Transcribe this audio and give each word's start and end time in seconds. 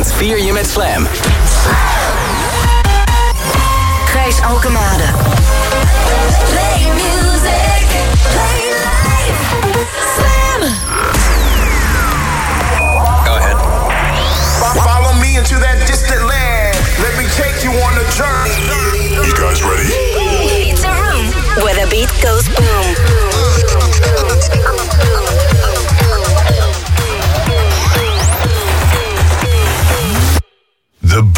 weekend 0.00 0.12
vier 0.12 0.44
je 0.44 0.52
met 0.52 0.70
Slam. 0.70 1.06
Gijs 4.04 4.40
Alkemade. 4.42 5.04
Play 6.48 6.86
music. 6.92 7.86
Play 8.32 8.62
life. 8.84 9.42
Slam. 10.14 10.60
Go 13.24 13.34
ahead. 13.34 13.56
Follow 14.74 15.12
me 15.20 15.36
into 15.36 15.58
that 15.58 15.86
distant 15.86 16.22
land. 16.22 16.76
Let 16.98 17.16
me 17.16 17.26
take 17.28 17.62
you 17.62 17.70
on 17.70 17.92
a 17.92 18.06
journey. 18.10 19.26
You 19.26 19.34
guys 19.34 19.62
ready? 19.62 19.99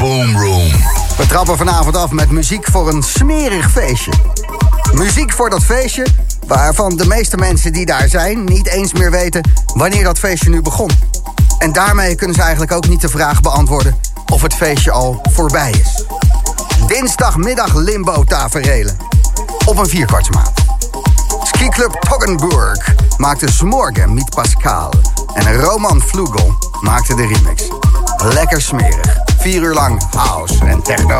We 0.03 1.27
trappen 1.29 1.57
vanavond 1.57 1.97
af 1.97 2.11
met 2.11 2.31
muziek 2.31 2.67
voor 2.71 2.89
een 2.89 3.03
smerig 3.03 3.71
feestje. 3.71 4.13
Muziek 4.93 5.33
voor 5.33 5.51
dat 5.51 5.63
feestje 5.63 6.07
waarvan 6.47 6.97
de 6.97 7.07
meeste 7.07 7.37
mensen 7.37 7.73
die 7.73 7.87
daar 7.87 8.09
zijn 8.09 8.45
niet 8.45 8.67
eens 8.67 8.93
meer 8.93 9.11
weten 9.11 9.51
wanneer 9.75 10.05
dat 10.05 10.19
feestje 10.19 10.51
nu 10.51 10.63
begon. 10.63 10.91
En 11.59 11.73
daarmee 11.73 12.15
kunnen 12.15 12.37
ze 12.37 12.43
eigenlijk 12.43 12.73
ook 12.73 12.89
niet 12.89 13.01
de 13.01 13.09
vraag 13.09 13.41
beantwoorden 13.41 13.97
of 14.33 14.43
het 14.43 14.55
feestje 14.55 14.91
al 14.91 15.21
voorbij 15.31 15.71
is. 15.71 16.05
Dinsdagmiddag 16.87 17.75
limbo 17.75 18.25
taferelen. 18.25 18.97
Op 19.67 19.79
een 19.79 19.89
vierkwartsmaat. 19.89 20.53
Skiclub 21.43 21.93
Toggenburg 22.09 22.95
maakte 23.17 23.53
Smorgen 23.53 24.15
met 24.15 24.31
Pascal. 24.35 24.93
En 25.35 25.61
Roman 25.61 26.01
Vlugel 26.01 26.55
maakte 26.81 27.15
de 27.15 27.27
remix. 27.27 27.69
Lekker 28.17 28.63
smerig. 28.63 29.22
Vier 29.43 29.63
uur 29.63 29.75
lang 29.75 29.99
house 30.15 30.61
en 30.63 30.83
techno. 30.83 31.19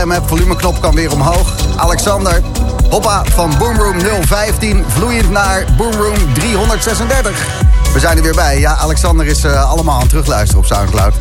Slam. 0.00 0.28
Volumeknop 0.28 0.80
kan 0.80 0.94
weer 0.94 1.12
omhoog. 1.12 1.54
Alexander, 1.76 2.42
hoppa 2.90 3.22
van 3.24 3.54
Boomroom 3.58 4.00
015 4.26 4.84
vloeiend 4.88 5.30
naar 5.30 5.64
Boomroom 5.76 6.34
336. 6.34 7.46
We 7.92 7.98
zijn 8.00 8.16
er 8.16 8.22
weer 8.22 8.34
bij. 8.34 8.58
Ja, 8.58 8.76
Alexander 8.76 9.26
is 9.26 9.44
uh, 9.44 9.70
allemaal 9.70 9.94
aan 9.94 10.00
het 10.00 10.08
terugluisteren 10.08 10.62
op 10.62 10.66
Soundcloud. 10.66 11.14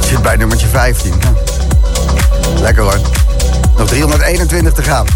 Zit 0.00 0.22
bij 0.22 0.36
nummertje 0.36 0.66
15. 0.66 1.14
Lekker 2.60 2.82
hoor. 2.82 2.98
Nog 3.76 3.88
321 3.88 4.72
te 4.72 4.82
gaan. 4.82 5.06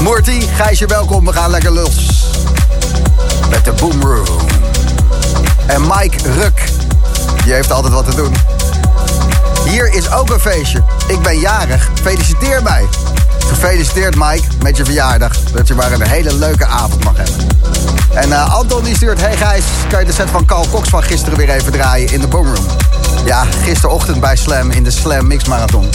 Morty, 0.00 0.40
Gijsje, 0.56 0.86
welkom. 0.86 1.24
We 1.24 1.32
gaan 1.32 1.50
lekker 1.50 1.70
los. 1.70 2.24
Met 3.50 3.64
de 3.64 3.72
Boomroom. 3.72 4.26
En 5.66 5.80
Mike 5.80 6.32
Ruk. 6.32 6.64
Die 7.44 7.52
heeft 7.52 7.70
altijd 7.70 7.92
wat 7.92 8.04
te 8.04 8.14
doen. 8.14 8.59
Hier 9.70 9.94
is 9.94 10.10
ook 10.10 10.30
een 10.30 10.40
feestje. 10.40 10.82
Ik 11.08 11.22
ben 11.22 11.38
jarig. 11.38 11.90
Feliciteer 12.02 12.62
mij. 12.62 12.88
Gefeliciteerd 13.38 14.14
Mike 14.14 14.46
met 14.62 14.76
je 14.76 14.84
verjaardag. 14.84 15.40
Dat 15.40 15.68
je 15.68 15.74
maar 15.74 15.92
een 15.92 16.08
hele 16.08 16.34
leuke 16.34 16.66
avond 16.66 17.04
mag 17.04 17.16
hebben. 17.16 17.46
En 18.14 18.28
uh, 18.28 18.54
Anton 18.54 18.84
die 18.84 18.94
stuurt... 18.94 19.20
Hey 19.20 19.36
Gijs, 19.36 19.64
kan 19.88 20.00
je 20.00 20.06
de 20.06 20.12
set 20.12 20.30
van 20.30 20.44
Carl 20.44 20.66
Cox 20.70 20.88
van 20.88 21.02
gisteren 21.02 21.38
weer 21.38 21.50
even 21.50 21.72
draaien 21.72 22.12
in 22.12 22.20
de 22.20 22.26
Boomroom? 22.26 22.66
Ja, 23.24 23.44
gisterochtend 23.64 24.20
bij 24.20 24.36
Slam 24.36 24.70
in 24.70 24.84
de 24.84 24.90
Slam 24.90 25.26
Mix 25.26 25.44
Marathon. 25.44 25.88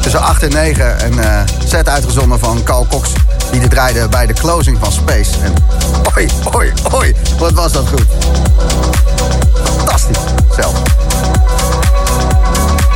Tussen 0.00 0.20
8 0.20 0.42
en 0.42 0.52
9 0.52 1.04
een 1.04 1.18
uh, 1.18 1.40
set 1.64 1.88
uitgezonden 1.88 2.38
van 2.38 2.62
Carl 2.62 2.86
Cox... 2.86 3.08
die 3.50 3.60
de 3.60 3.68
draaide 3.68 4.08
bij 4.08 4.26
de 4.26 4.34
closing 4.34 4.78
van 4.80 4.92
Space. 4.92 5.30
En 5.42 5.54
oi, 6.16 6.28
oi, 6.52 6.72
oi, 6.92 7.14
wat 7.38 7.52
was 7.52 7.72
dat 7.72 7.88
goed. 7.88 8.06
Fantastisch, 9.76 10.18
zelf. 10.56 10.82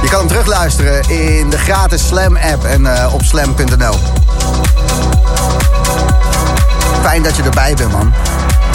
Je 0.06 0.12
kan 0.12 0.20
hem 0.20 0.28
terugluisteren 0.28 1.10
in 1.10 1.50
de 1.50 1.58
gratis 1.58 2.06
Slam-app 2.06 2.64
en 2.64 2.80
uh, 2.80 3.14
op 3.14 3.22
slam.nl. 3.22 3.94
Fijn 7.02 7.22
dat 7.22 7.36
je 7.36 7.42
erbij 7.42 7.74
bent, 7.74 7.92
man. 7.92 8.12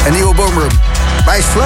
Een 0.06 0.14
nieuwe 0.14 0.36
Boomroom 0.36 0.70
bij 1.26 1.42
Slam. 1.52 1.66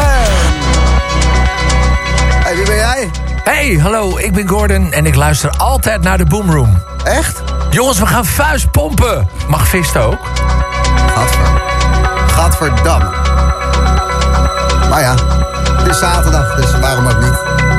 Hey, 2.43 2.55
wie 2.55 2.65
ben 2.65 2.75
jij? 2.75 3.09
Hey, 3.43 3.79
hallo, 3.81 4.17
ik 4.17 4.33
ben 4.33 4.47
Gordon 4.47 4.91
en 4.91 5.05
ik 5.05 5.15
luister 5.15 5.49
altijd 5.49 6.01
naar 6.01 6.17
de 6.17 6.25
Boomroom. 6.25 6.83
Echt? 7.03 7.41
Jongens, 7.69 7.99
we 7.99 8.05
gaan 8.05 8.25
vuist 8.25 8.71
pompen. 8.71 9.27
Mag 9.47 9.67
Vist 9.67 9.97
ook? 9.97 10.19
Gadver. 11.15 11.61
Gadverdamme. 12.27 13.09
Maar 14.89 15.01
ja, 15.01 15.15
het 15.77 15.87
is 15.87 15.99
zaterdag, 15.99 16.55
dus 16.55 16.79
waarom 16.79 17.07
ook 17.07 17.19
niet? 17.19 17.74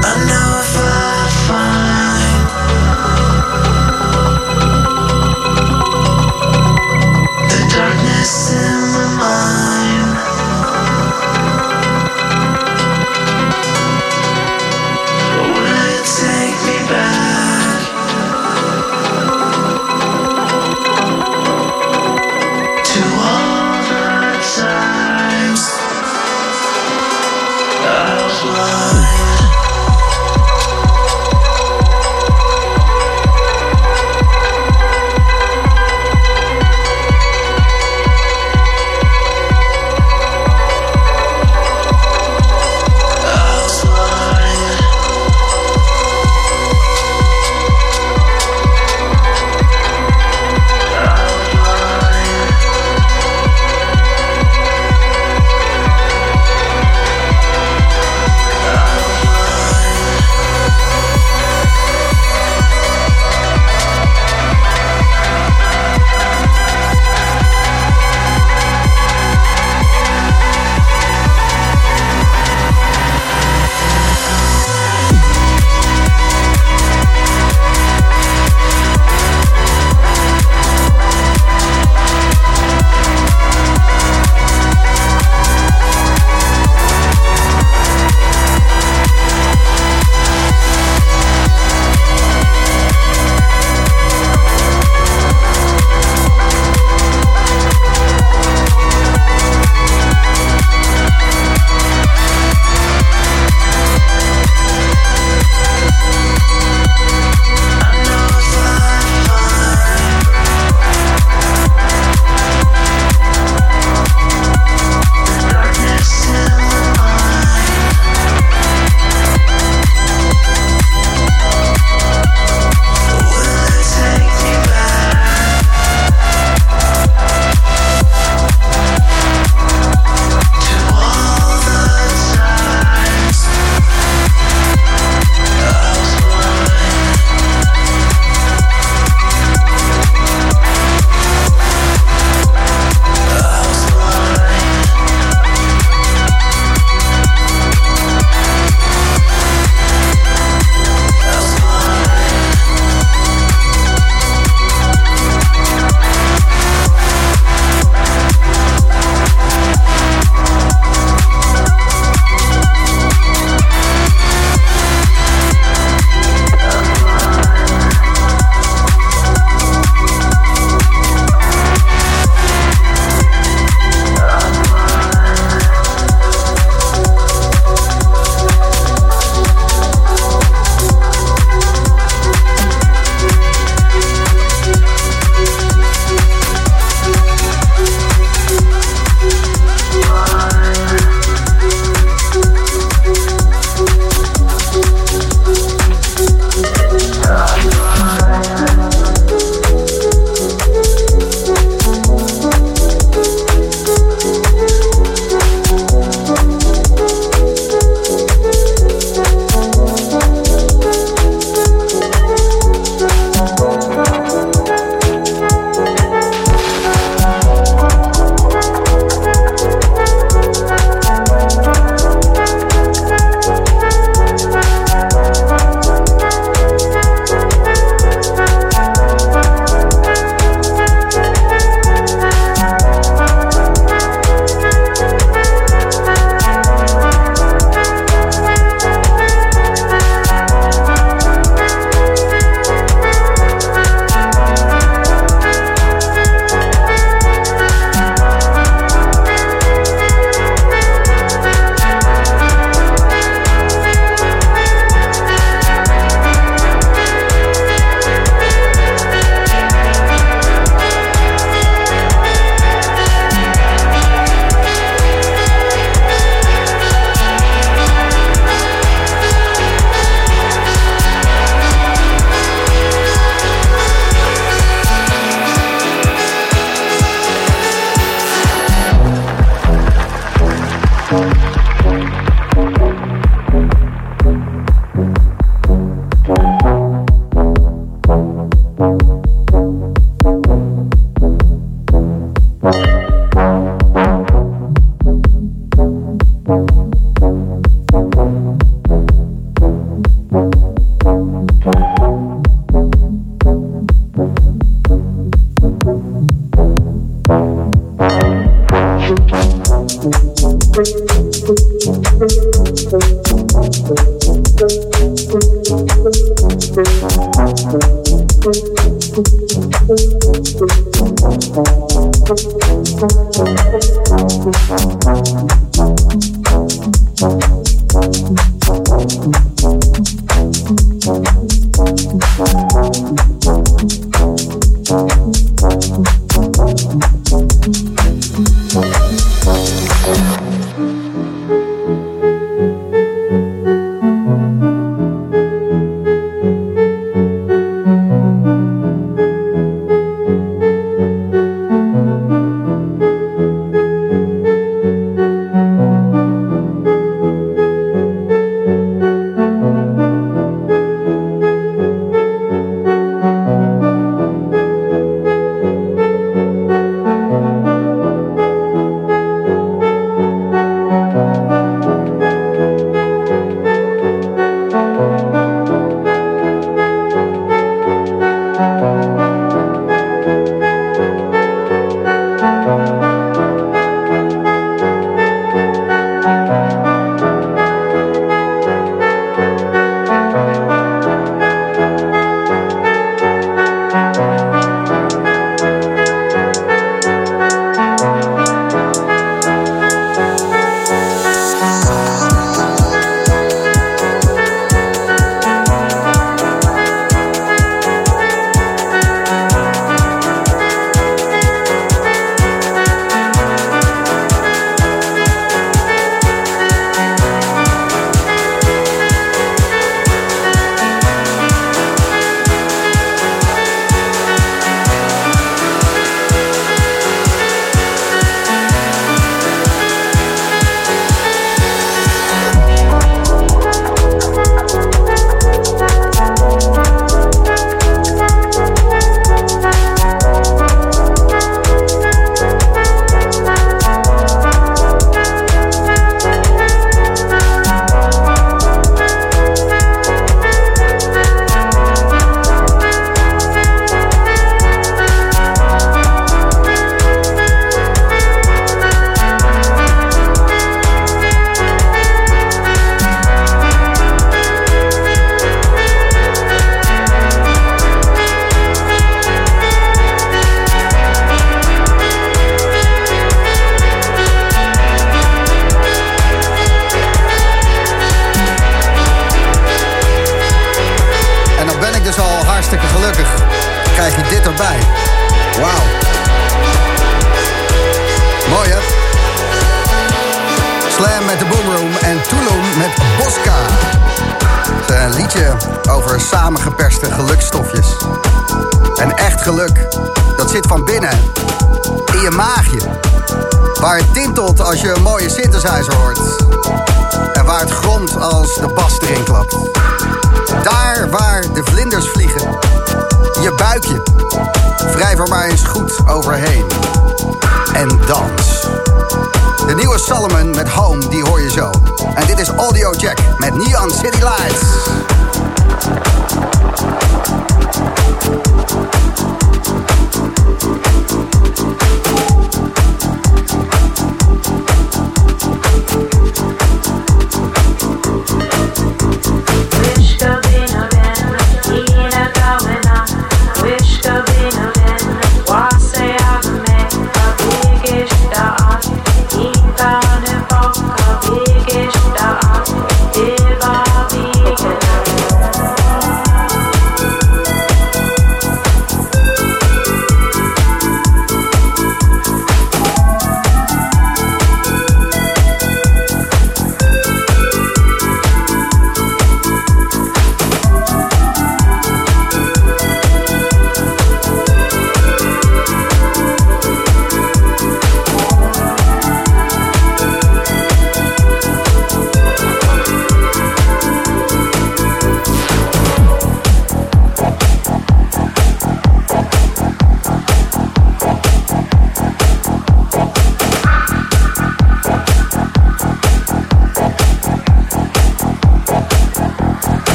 Met 523.50 523.66
Neon 523.66 523.90
City 523.90 524.22
Lights. 524.22 524.75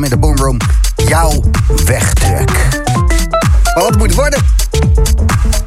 In 0.00 0.10
de 0.10 0.16
Boomroom 0.16 0.56
jouw 0.96 1.42
wegtrek. 1.84 2.50
Maar 3.74 3.82
wat 3.82 3.96
moet 3.96 4.06
het 4.06 4.14
worden? 4.14 4.42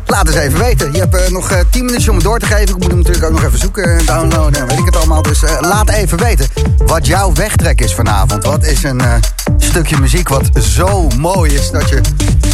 Laat 0.05 0.27
eens 0.27 0.35
even 0.35 0.59
weten. 0.59 0.91
Je 0.91 0.99
hebt 0.99 1.15
eh, 1.15 1.29
nog 1.31 1.51
eh, 1.51 1.59
10 1.69 1.85
minuutjes 1.85 2.09
om 2.09 2.15
het 2.15 2.23
door 2.23 2.39
te 2.39 2.45
geven. 2.45 2.67
Ik 2.67 2.81
moet 2.81 2.87
hem 2.87 2.97
natuurlijk 2.97 3.25
ook 3.25 3.31
nog 3.31 3.43
even 3.43 3.59
zoeken 3.59 3.97
en 3.97 4.05
downloaden. 4.05 4.61
en 4.61 4.67
Weet 4.67 4.79
ik 4.79 4.85
het 4.85 4.95
allemaal. 4.95 5.21
Dus 5.21 5.43
eh, 5.43 5.57
laat 5.61 5.89
even 5.89 6.17
weten 6.17 6.47
wat 6.85 7.05
jouw 7.05 7.33
wegtrek 7.33 7.81
is 7.81 7.93
vanavond. 7.93 8.43
Wat 8.43 8.65
is 8.65 8.83
een 8.83 9.01
eh, 9.01 9.13
stukje 9.57 9.97
muziek 9.99 10.29
wat 10.29 10.49
zo 10.61 11.07
mooi 11.17 11.53
is 11.53 11.71
dat 11.71 11.89
je 11.89 12.01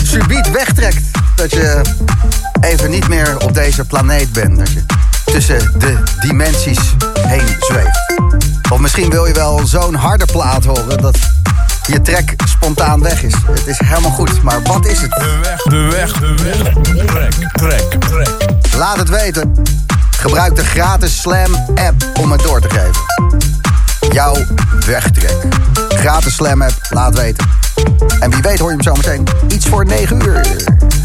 subiet 0.04 0.52
wegtrekt. 0.52 1.02
Dat 1.36 1.52
je 1.52 1.82
even 2.62 2.90
niet 2.90 3.08
meer 3.08 3.38
op 3.40 3.54
deze 3.54 3.86
planeet 3.86 4.32
bent. 4.32 4.58
Dat 4.58 4.72
je 4.72 4.86
tussen 5.26 5.80
de 5.80 6.04
dimensies 6.20 6.96
heen 7.28 7.56
zweeft. 7.60 8.14
Of 8.72 8.80
misschien 8.80 9.10
wil 9.10 9.26
je 9.26 9.34
wel 9.34 9.62
zo'n 9.66 9.96
harde 9.96 10.26
plaat 10.26 10.66
horen 10.66 11.02
dat 11.02 11.18
je 11.88 12.02
trek 12.02 12.36
spontaan 12.46 13.02
weg 13.02 13.24
is. 13.24 13.34
Het 13.52 13.68
is 13.68 13.80
helemaal 13.80 14.12
goed, 14.12 14.44
maar 14.44 14.62
wat 14.62 14.86
is 14.86 15.02
het? 15.02 15.10
De 15.12 15.38
weg, 15.42 15.62
de 15.62 15.86
weg, 15.94 16.14
de 16.14 16.34
weg. 16.44 16.74
Trek, 17.06 17.34
trek, 17.54 18.02
trek. 18.02 18.30
Laat 18.78 18.98
het 18.98 19.10
weten. 19.10 19.54
Gebruik 20.18 20.56
de 20.56 20.64
gratis 20.66 21.22
Slam 21.22 21.56
app 21.76 22.20
om 22.20 22.32
het 22.32 22.42
door 22.42 22.62
te 22.62 22.70
geven. 22.70 23.02
Jouw 24.14 24.36
wegtrek. 24.86 25.36
Gratis 25.90 26.36
Slam 26.36 26.62
app, 26.62 26.74
laat 26.90 27.16
weten. 27.16 27.48
En 28.20 28.32
wie 28.32 28.42
weet 28.42 28.60
hoor 28.60 28.70
je 28.70 28.76
hem 28.76 28.84
zo 28.84 28.94
meteen. 28.94 29.28
Iets 29.48 29.66
voor 29.66 29.86
9 29.86 30.22
uur. 30.26 30.44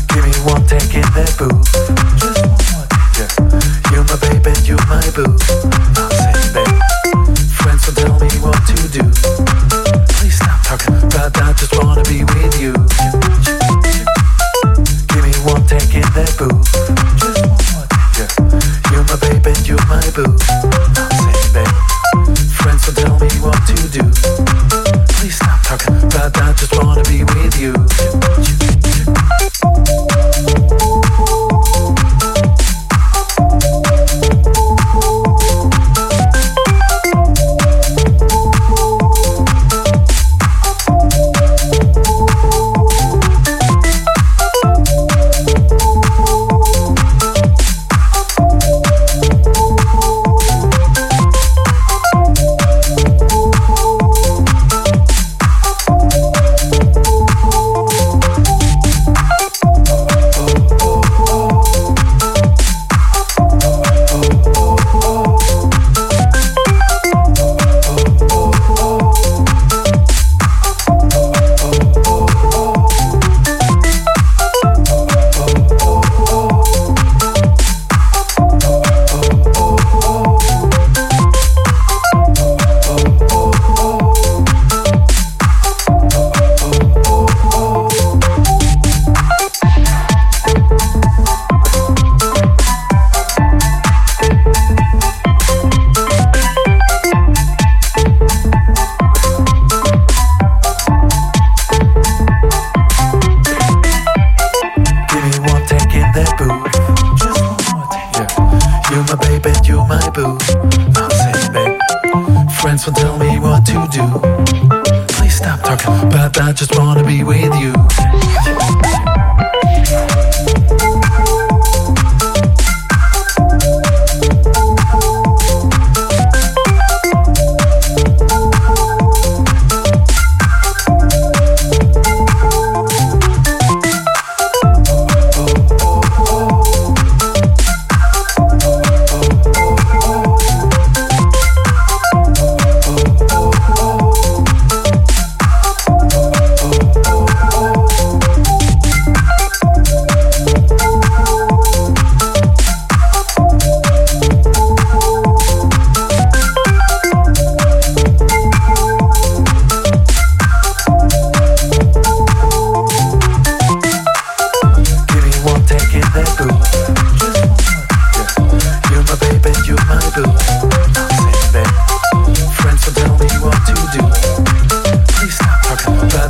Give 0.07 0.27
me 0.29 0.53
one 0.53 0.65
take 0.65 0.99
in 0.99 1.01
that 1.01 1.37
booth. 1.37 1.71
Just 2.15 2.41
one 2.41 2.49
more, 2.49 2.87
yeah. 3.13 3.61
You're 3.91 4.05
my 4.05 4.41
baby, 4.41 4.61
you're 4.63 4.87
my 4.87 5.11
boo. 5.15 5.35
I'll 5.95 6.11
say, 6.11 6.53
babe. 6.53 6.83
Friends 7.51 7.87
will 7.87 7.95
tell 7.95 8.19
me 8.21 8.29
what 8.41 8.67
to 8.67 8.89
do. 8.89 9.36
That. 10.77 11.33
I 11.43 11.53
just 11.55 11.75
wanna 11.79 12.03
be 12.05 12.25
with 12.25 12.61
you. 12.61 12.73
Give 15.09 15.23
me 15.25 15.33
one 15.51 15.65
take 15.67 15.95
in 15.95 16.05
that 16.13 16.37
booth. 16.37 16.69
Yeah. 18.19 18.29
You're 18.93 19.05
my 19.09 19.17
you're 19.65 19.87
my 19.89 20.05
boo. 20.15 20.37
Tell 22.95 23.19
me 23.19 23.29
what 23.41 23.67
to 23.67 23.75
do. 23.89 24.03
Please 25.17 25.37
stop 25.37 25.63
talking 25.65 26.09
that. 26.11 26.33
I 26.37 26.53
just 26.53 26.75
wanna 26.77 27.03
be 27.05 27.25
with 27.25 27.61
you. 27.61 28.26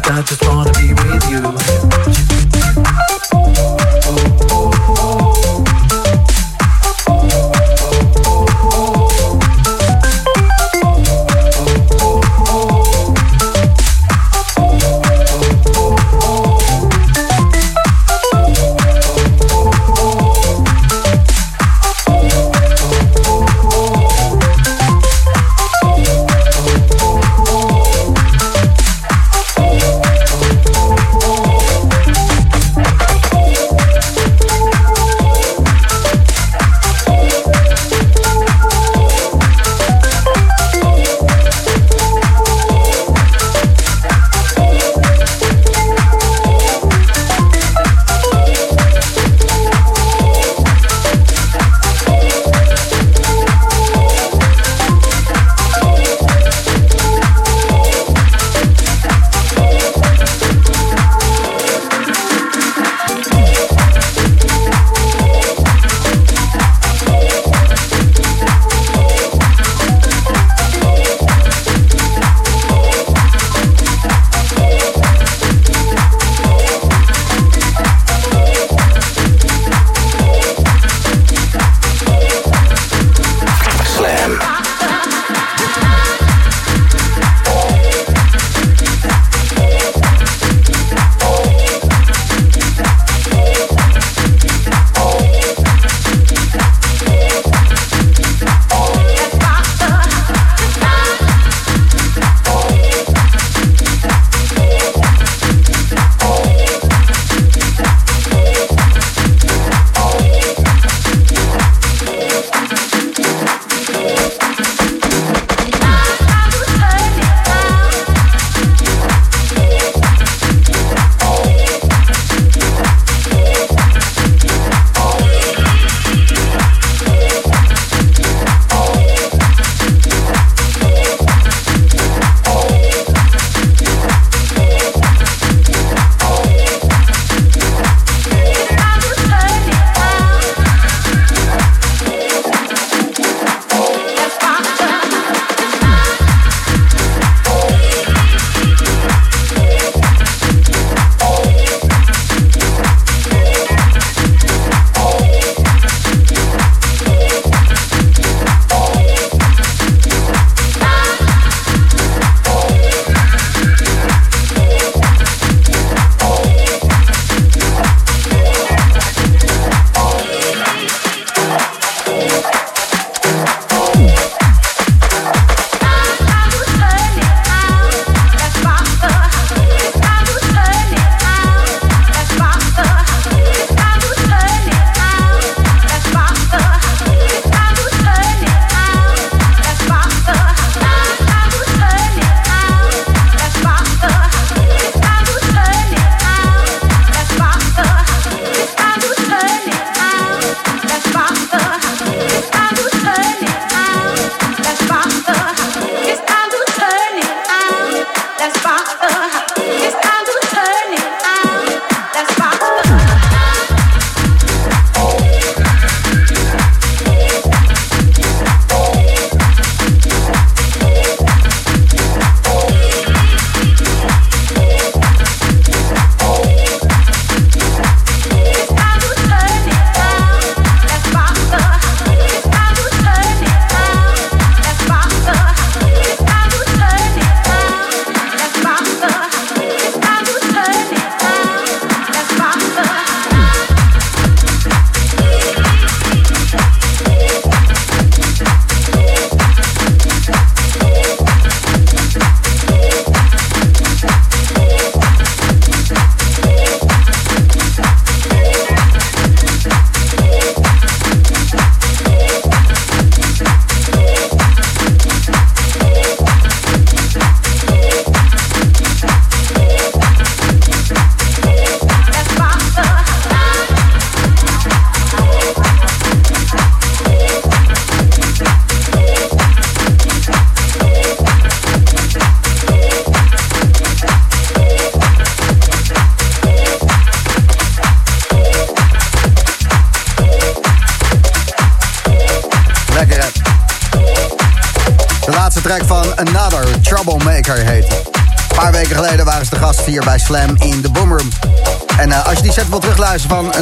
I 0.05 0.23
just 0.23 0.47
wanna 0.47 0.73
be 0.73 0.93
with 0.93 1.31
you. 1.31 1.86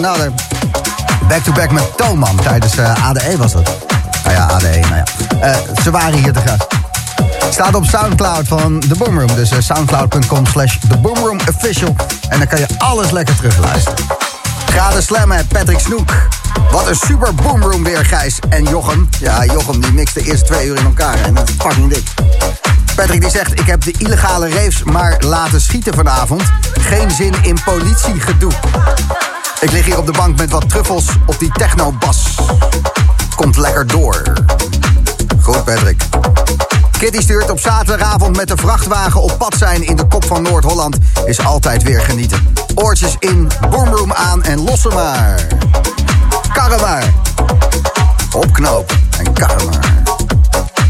Another... 0.04 0.32
Back-to-back 1.28 1.70
met 1.70 1.96
Toman 1.96 2.36
tijdens 2.36 2.76
eh, 2.76 3.08
ADE 3.08 3.36
was 3.36 3.52
dat. 3.52 3.76
Nou 4.24 4.36
ja, 4.36 4.46
ADE, 4.46 4.80
nou 4.80 4.94
ja. 4.94 5.04
Eh, 5.40 5.56
ze 5.82 5.90
waren 5.90 6.18
hier 6.18 6.32
te 6.32 6.40
gast. 6.40 6.66
Staat 7.50 7.74
op 7.74 7.84
Soundcloud 7.84 8.48
van 8.48 8.80
The 8.80 8.94
Boomroom. 8.98 9.34
Dus 9.34 9.50
eh, 9.50 9.58
soundcloud.com 9.60 10.46
slash 10.46 10.76
Official. 11.48 11.96
En 12.28 12.38
dan 12.38 12.46
kan 12.46 12.58
je 12.58 12.66
alles 12.78 13.10
lekker 13.10 13.36
terugluisteren. 13.36 14.04
Graden 14.66 15.02
slammen, 15.02 15.46
Patrick 15.46 15.78
Snoek. 15.78 16.12
Wat 16.70 16.86
een 16.86 16.96
super 16.96 17.34
boomroom 17.34 17.84
weer, 17.84 18.04
Gijs 18.04 18.38
en 18.48 18.64
Jochem. 18.64 19.08
Ja, 19.20 19.44
Jochem 19.44 19.80
die 19.80 19.92
mixt 19.92 20.14
de 20.14 20.22
eerste 20.22 20.44
twee 20.44 20.66
uur 20.66 20.76
in 20.76 20.84
elkaar 20.84 21.20
en 21.24 21.34
dat 21.34 21.48
is 21.48 21.54
fucking 21.58 21.92
dik. 21.92 22.04
Patrick 22.96 23.20
die 23.20 23.30
zegt, 23.30 23.60
ik 23.60 23.66
heb 23.66 23.84
de 23.84 23.94
illegale 23.98 24.48
raves 24.48 24.82
maar 24.82 25.16
laten 25.20 25.60
schieten 25.60 25.94
vanavond. 25.94 26.42
Geen 26.80 27.10
zin 27.10 27.34
in 27.42 27.58
politiegedoe. 27.64 28.52
Ik 29.64 29.72
lig 29.72 29.84
hier 29.84 29.98
op 29.98 30.06
de 30.06 30.12
bank 30.12 30.38
met 30.38 30.50
wat 30.50 30.68
truffels 30.68 31.04
op 31.26 31.38
die 31.38 31.50
techno-bas. 31.52 32.38
Komt 33.36 33.56
lekker 33.56 33.86
door. 33.86 34.22
Goed, 35.42 35.64
Patrick. 35.64 36.02
Kitty 36.98 37.20
stuurt 37.20 37.50
op 37.50 37.60
zaterdagavond 37.60 38.36
met 38.36 38.48
de 38.48 38.56
vrachtwagen 38.56 39.22
op 39.22 39.38
pad 39.38 39.54
zijn 39.58 39.86
in 39.86 39.96
de 39.96 40.06
kop 40.06 40.24
van 40.24 40.42
Noord-Holland 40.42 40.98
is 41.24 41.44
altijd 41.44 41.82
weer 41.82 42.00
genieten. 42.00 42.54
Oortjes 42.74 43.16
in, 43.18 43.50
boomroom 43.70 44.12
aan 44.12 44.42
en 44.42 44.64
lossen 44.64 44.94
maar. 44.94 45.46
Karren 46.52 46.80
maar. 46.80 47.12
En 49.18 49.32
karren 49.32 49.66
maar. 49.66 50.02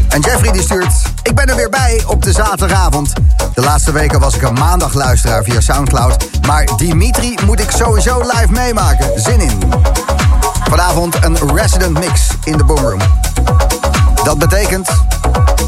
En 0.09 0.21
Jeffrey 0.21 0.51
die 0.51 0.61
stuurt, 0.61 0.93
ik 1.23 1.35
ben 1.35 1.49
er 1.49 1.55
weer 1.55 1.69
bij 1.69 2.03
op 2.07 2.21
de 2.21 2.31
zaterdagavond. 2.31 3.13
De 3.53 3.61
laatste 3.61 3.91
weken 3.91 4.19
was 4.19 4.35
ik 4.35 4.41
een 4.41 4.53
maandagluisteraar 4.53 5.43
via 5.43 5.61
Soundcloud. 5.61 6.34
Maar 6.45 6.65
Dimitri 6.77 7.37
moet 7.45 7.59
ik 7.59 7.71
sowieso 7.71 8.19
live 8.19 8.51
meemaken. 8.51 9.21
Zin 9.21 9.39
in. 9.39 9.59
Vanavond 10.69 11.15
een 11.23 11.37
resident 11.55 11.99
mix 11.99 12.27
in 12.43 12.57
de 12.57 12.63
boomroom. 12.63 12.99
Dat 14.23 14.37
betekent 14.37 14.89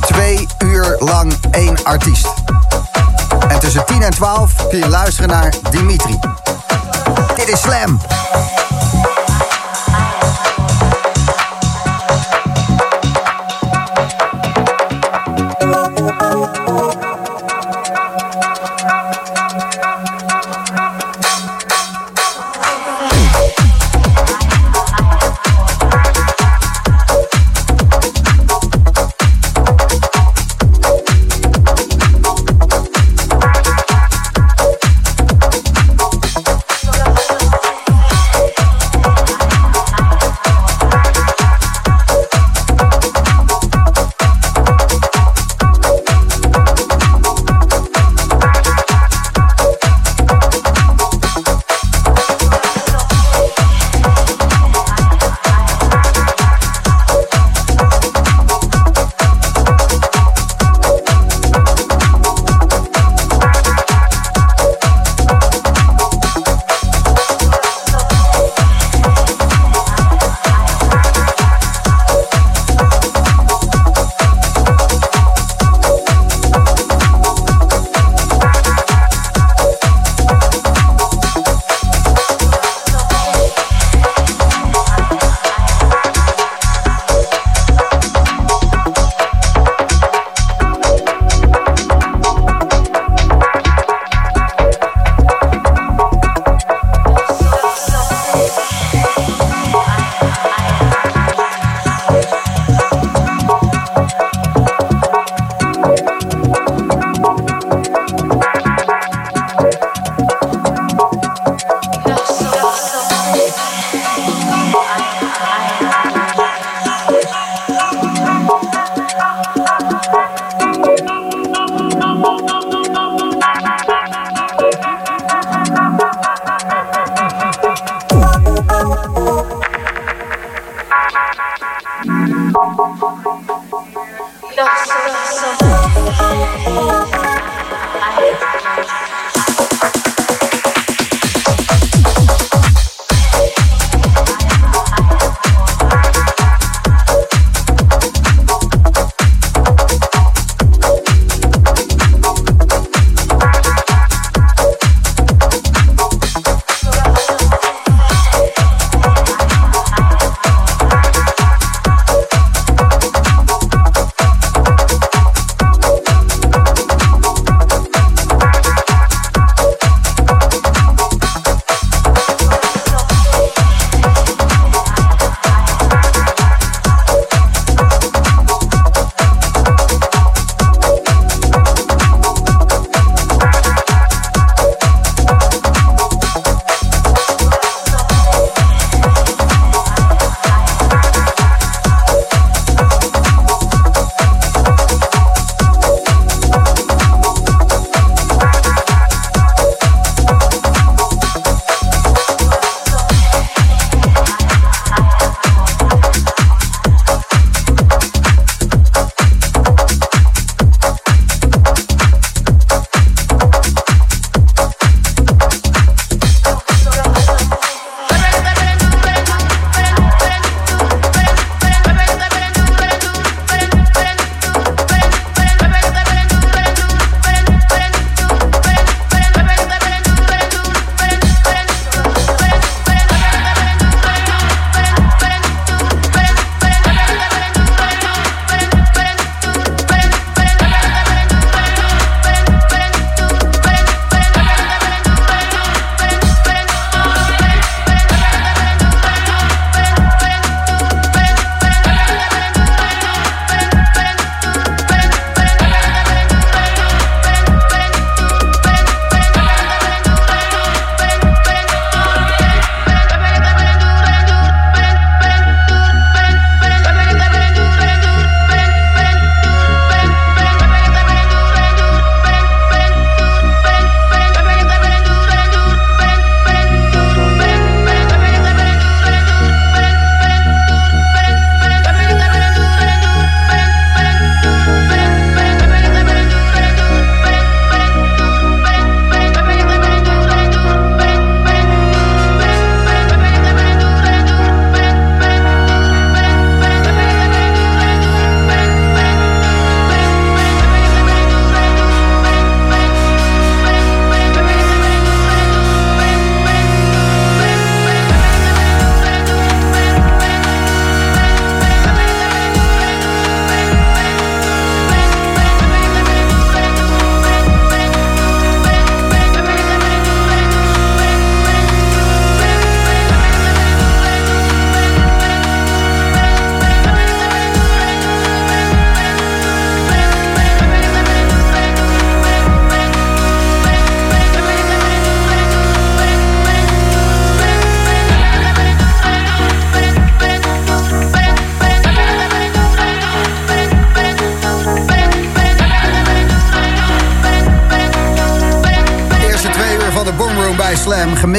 twee 0.01 0.47
uur 0.57 0.95
lang 0.99 1.33
één 1.51 1.83
artiest. 1.83 2.27
En 3.47 3.59
tussen 3.59 3.85
10 3.85 4.03
en 4.03 4.11
12 4.11 4.67
kun 4.69 4.79
je 4.79 4.89
luisteren 4.89 5.29
naar 5.29 5.53
Dimitri. 5.69 6.19
Dit 7.35 7.47
is 7.47 7.61
Slam. 7.61 7.99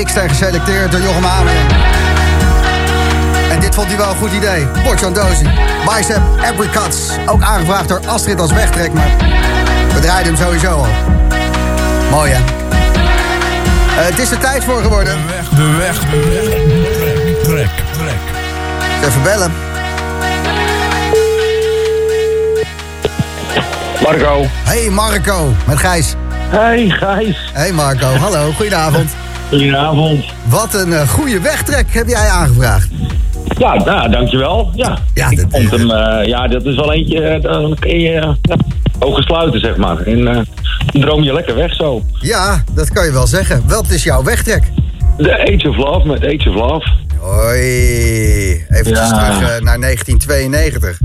Gemixt 0.09 0.17
en 0.17 0.29
geselecteerd 0.29 0.93
door 0.93 1.01
Jochem 1.01 1.25
Hameling. 1.25 1.71
En 3.51 3.61
dit 3.61 3.75
vond 3.75 3.87
hij 3.87 3.97
wel 3.97 4.11
een 4.11 4.17
goed 4.17 4.33
idee. 4.33 4.67
Portion 4.85 5.13
Dozy, 5.13 5.45
Bicep, 5.85 6.21
Apricots. 6.45 7.11
Ook 7.27 7.43
aangevraagd 7.43 7.89
door 7.89 8.01
Astrid 8.07 8.41
als 8.41 8.53
wegtrek, 8.53 8.93
maar 8.93 9.11
we 9.95 10.01
draaiden 10.01 10.35
hem 10.35 10.45
sowieso 10.45 10.71
al. 10.71 10.87
Mooi 12.11 12.31
hè? 12.33 12.39
Eh, 14.01 14.09
het 14.09 14.19
is 14.19 14.31
er 14.31 14.39
tijd 14.39 14.65
voor 14.65 14.83
geworden. 14.83 15.17
De 15.17 15.27
weg, 15.27 15.49
de 15.49 15.79
weg, 15.79 15.99
de 15.99 16.29
weg. 16.29 17.43
Trek, 17.43 17.43
trek, 17.43 17.85
trek. 17.93 19.09
Even 19.09 19.23
bellen. 19.23 19.53
Marco. 24.03 24.47
Hey 24.65 24.91
Marco, 24.91 25.55
met 25.67 25.79
Gijs. 25.79 26.15
Hey 26.49 26.89
Gijs. 26.89 27.51
Hey 27.53 27.73
Marco, 27.73 28.07
hallo, 28.07 28.53
goedenavond. 28.53 29.28
Goedenavond. 29.49 30.25
Wat 30.49 30.75
een 30.75 30.93
eh, 30.93 31.09
goede 31.09 31.41
wegtrek 31.41 31.87
heb 31.89 32.09
jij 32.09 32.29
aangevraagd. 32.29 32.89
Ja, 33.59 33.75
nou, 33.75 34.11
dankjewel. 34.11 34.71
Ja, 34.75 34.99
Ja, 35.15 35.31
dat, 35.31 35.47
hem, 35.51 35.91
eh, 35.91 36.27
ja, 36.27 36.49
dat 36.49 36.65
is 36.65 36.77
wel 36.77 36.93
eentje, 36.93 37.21
eh, 37.21 37.43
dan 37.43 37.77
kun 37.81 38.01
je 38.01 38.13
eh, 38.13 38.35
ogen 38.99 39.23
sluiten, 39.23 39.61
zeg 39.61 39.77
maar. 39.77 39.99
En 40.01 40.29
eh, 40.29 40.41
droom 41.01 41.23
je 41.23 41.33
lekker 41.33 41.55
weg 41.55 41.75
zo. 41.75 42.03
Ja, 42.21 42.65
dat 42.73 42.91
kan 42.93 43.05
je 43.05 43.13
wel 43.13 43.27
zeggen. 43.27 43.63
Wat 43.67 43.91
is 43.91 44.03
jouw 44.03 44.23
wegtrek? 44.23 44.63
De 45.17 45.39
Age 45.41 45.69
of 45.69 45.77
Love 45.77 46.07
met 46.07 46.25
Age 46.25 46.49
of 46.51 46.55
Love. 46.55 46.89
Hoi, 47.21 47.59
even 48.69 48.91
Ja. 48.93 49.09
terug 49.09 49.41
eh, 49.51 49.63
naar 49.63 49.81
1992. 49.81 50.99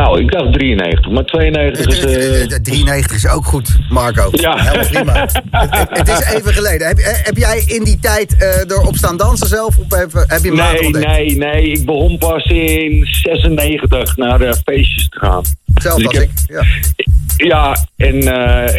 Nou, 0.00 0.20
ik 0.20 0.30
dacht 0.30 0.52
93, 0.52 1.10
maar 1.10 1.24
92 1.24 1.86
is... 1.86 2.04
Eh, 2.04 2.42
eh, 2.42 2.48
de 2.48 2.60
93 2.60 3.16
is 3.16 3.28
ook 3.28 3.44
goed, 3.44 3.78
Marco. 3.88 4.28
Ja. 4.40 4.56
Helemaal 4.58 4.86
prima. 4.88 5.28
het, 5.50 5.88
het- 5.90 6.08
is 6.08 6.34
even 6.34 6.52
geleden. 6.52 6.86
Heb, 6.86 6.98
eh, 6.98 7.24
heb 7.24 7.36
jij 7.36 7.62
in 7.66 7.84
die 7.84 7.98
tijd 7.98 8.36
eh 8.36 8.76
erop 8.76 8.96
staan 8.96 9.16
dansen 9.16 9.46
zelf? 9.46 9.78
Of 9.78 9.98
heb, 9.98 10.12
heb 10.12 10.42
je 10.42 10.52
nee, 10.52 10.84
ontdekt? 10.84 11.06
nee, 11.06 11.36
nee. 11.36 11.62
Ik 11.62 11.86
begon 11.86 12.18
pas 12.18 12.44
in 12.44 13.06
96 13.06 14.16
naar 14.16 14.54
feestjes 14.64 15.08
te 15.08 15.18
gaan. 15.18 15.42
Zelf 15.74 15.96
Dus 15.96 16.06
als 16.06 16.16
ik 16.18 16.30
Ja. 16.46 16.64
Ja, 17.36 17.76
en 17.96 18.16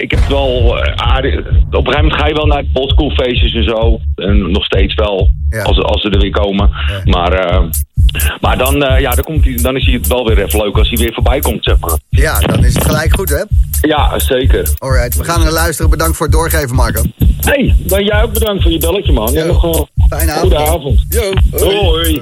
ik 0.02 0.12
heb 0.12 0.20
wel 0.30 0.80
aardig... 0.96 1.40
Op 1.40 1.46
een 1.46 1.54
gegeven 1.86 1.96
moment 2.04 2.14
ga 2.14 2.28
je 2.28 2.34
wel 2.34 2.46
naar 2.46 2.64
oldschoolfeestjes 2.74 3.54
en 3.54 3.64
zo. 3.64 4.00
En 4.16 4.52
nog 4.52 4.66
steeds 4.66 4.94
wel, 4.94 5.30
Ja. 5.50 5.62
als, 5.64 5.78
als 5.84 6.02
ze 6.02 6.10
er 6.10 6.20
weer 6.20 6.32
komen. 6.32 6.70
Ja. 6.70 7.02
Maar, 7.04 7.62
maar 8.42 8.58
dan, 8.58 8.84
eh, 8.84 9.00
ja, 9.00 9.12
dan, 9.12 9.24
komt 9.24 9.44
hij, 9.46 9.56
dan 9.62 9.76
is 9.76 9.86
hij 9.86 9.94
het 9.94 10.08
wel 10.08 10.28
weer 10.28 10.44
even 10.46 10.60
leuk 10.64 10.78
als 10.78 10.90
hij 10.90 10.98
weer 10.98 11.14
voorbij 11.14 11.40
komt, 11.40 11.64
zeg 11.64 11.80
maar. 11.80 11.98
ja, 12.10 12.40
dan 12.40 12.66
is 12.66 12.74
het 12.74 12.86
gelijk 12.86 13.16
goed, 13.16 13.30
hè? 13.30 13.44
Ja, 13.82 14.20
zeker. 14.20 14.70
Alright, 14.78 15.18
we 15.18 15.24
gaan 15.24 15.46
er 15.46 15.52
luisteren. 15.52 15.90
Bedankt 15.92 16.18
voor 16.18 16.26
het 16.26 16.36
doorgeven, 16.36 16.76
Marco. 16.76 17.02
hey, 17.42 17.76
dan 17.80 18.04
jij 18.04 18.24
ook 18.24 18.34
bedankt 18.34 18.62
voor 18.64 18.72
je 18.72 18.78
belletje, 18.78 19.12
man. 19.12 19.36
En 19.36 19.48
nog 19.48 19.64
een 19.64 19.88
Fijne 20.10 20.32
avond. 20.32 20.42
goede 20.42 20.58
avond. 20.58 21.06
Yo. 21.10 21.34
Hoi. 21.52 22.22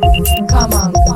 Come 0.11 0.73
on. 0.73 1.10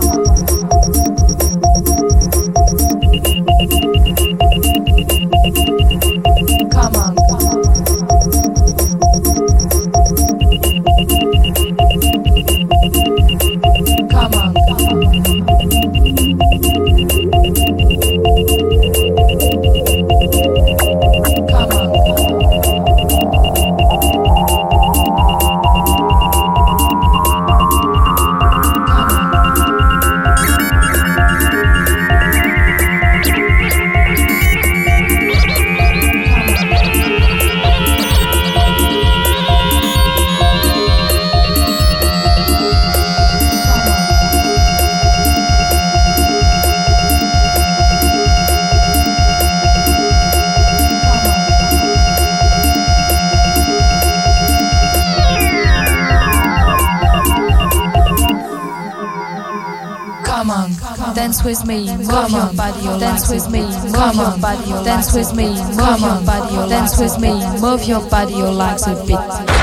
Me, 62.32 62.40
on, 62.40 62.48
your 62.48 62.58
body, 62.58 63.00
dance 63.00 63.30
with 63.30 63.50
me, 63.50 63.62
come 63.94 64.20
on, 64.20 64.42
body, 64.42 64.86
dance 64.86 65.14
with 65.14 65.36
me, 65.36 65.56
come 65.78 66.04
on, 66.04 66.26
body, 66.26 66.70
dance 66.70 67.00
with 67.00 67.20
me, 67.20 67.32
move 67.62 67.84
your 67.84 68.08
body, 68.10 68.34
your 68.34 68.52
legs 68.52 68.88
a 68.88 68.96
bit. 69.06 69.55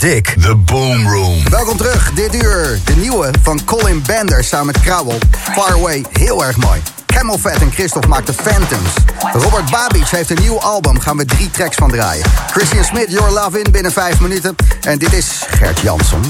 Dik. 0.00 0.34
The 0.40 0.56
Boom 0.56 1.08
Room. 1.08 1.48
Welkom 1.50 1.76
terug, 1.76 2.12
dit 2.14 2.34
uur. 2.34 2.80
De 2.84 2.96
nieuwe 2.96 3.30
van 3.42 3.64
Colin 3.64 4.02
Bender 4.06 4.44
samen 4.44 4.66
met 4.66 4.80
Krauwel. 4.80 5.18
Far 5.52 5.72
Away, 5.72 6.04
heel 6.10 6.44
erg 6.44 6.56
mooi. 6.56 6.80
Camel 7.06 7.38
Fat 7.38 7.60
en 7.60 7.72
Christophe 7.72 8.08
maakten 8.08 8.34
Phantoms. 8.34 8.90
Robert 9.32 9.70
Babic 9.70 10.08
heeft 10.08 10.30
een 10.30 10.40
nieuw 10.40 10.60
album, 10.60 11.00
gaan 11.00 11.16
we 11.16 11.24
drie 11.24 11.50
tracks 11.50 11.76
van 11.76 11.90
draaien. 11.90 12.24
Christian 12.50 12.84
Smith, 12.84 13.10
Your 13.10 13.30
Love 13.30 13.60
In, 13.60 13.70
binnen 13.72 13.92
vijf 13.92 14.20
minuten. 14.20 14.56
En 14.80 14.98
dit 14.98 15.12
is 15.12 15.44
Gert 15.48 15.80
Jansson. 15.80 16.22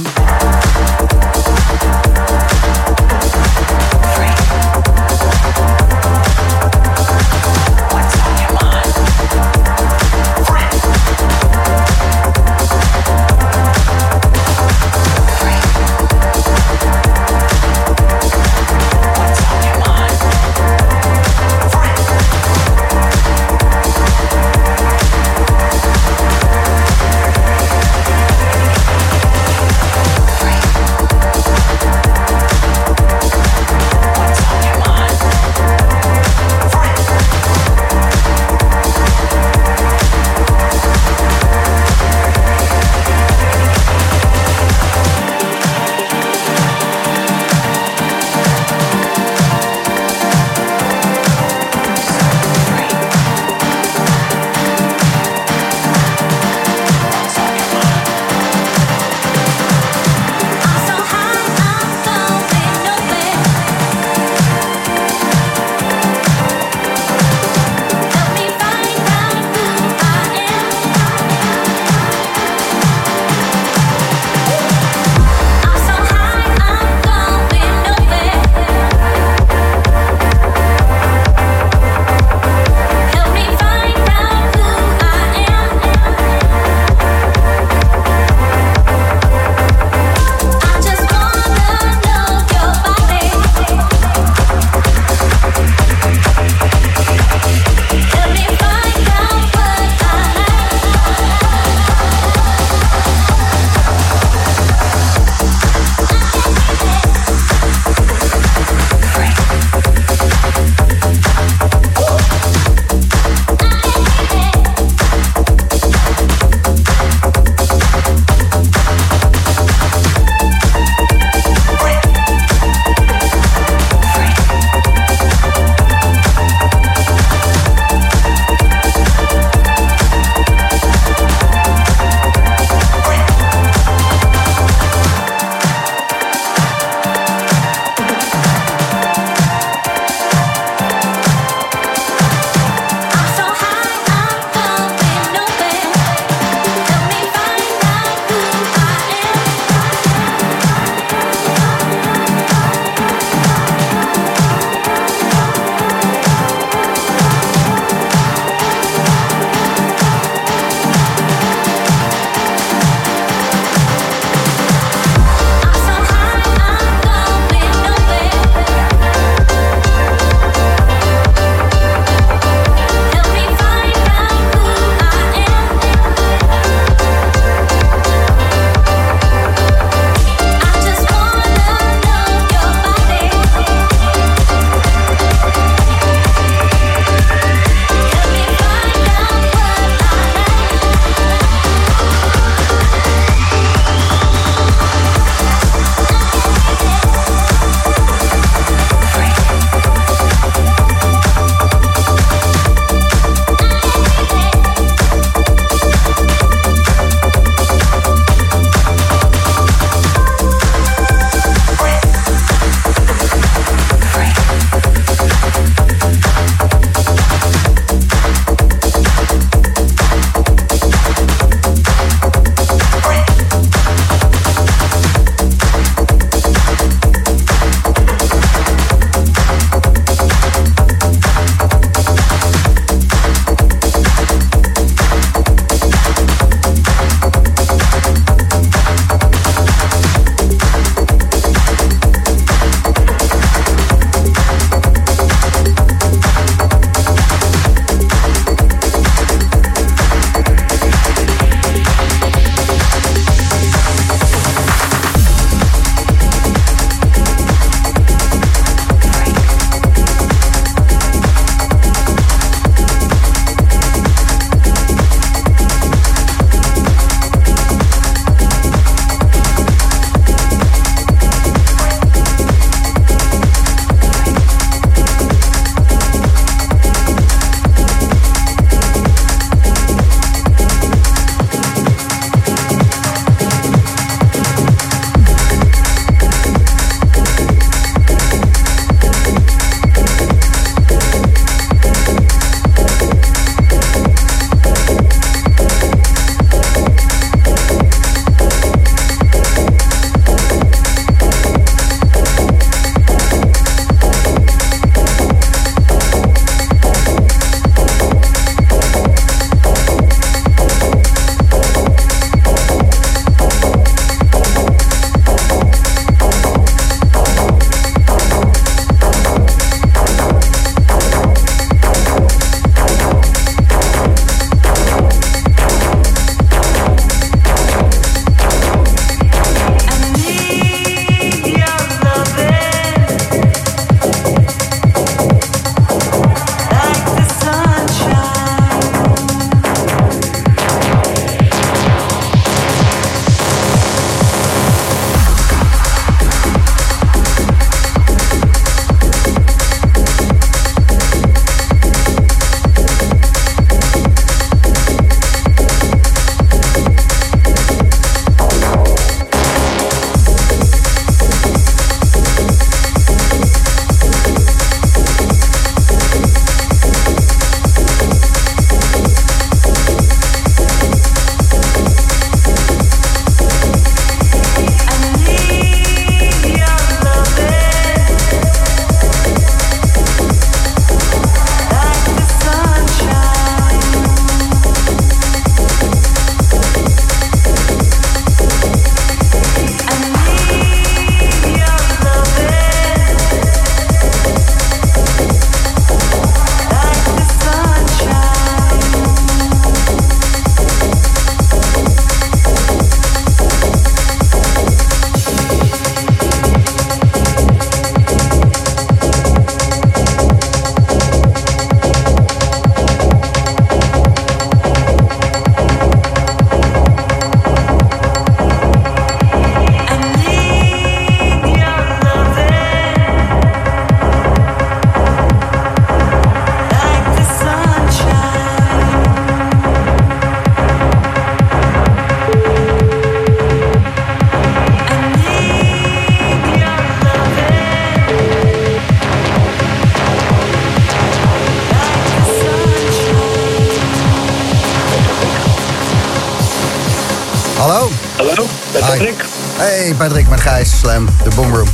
Patrick 450.09 450.28
met 450.28 450.40
Gijs, 450.40 450.78
Slam, 450.78 451.09
de 451.22 451.30
Boomroom. 451.34 451.68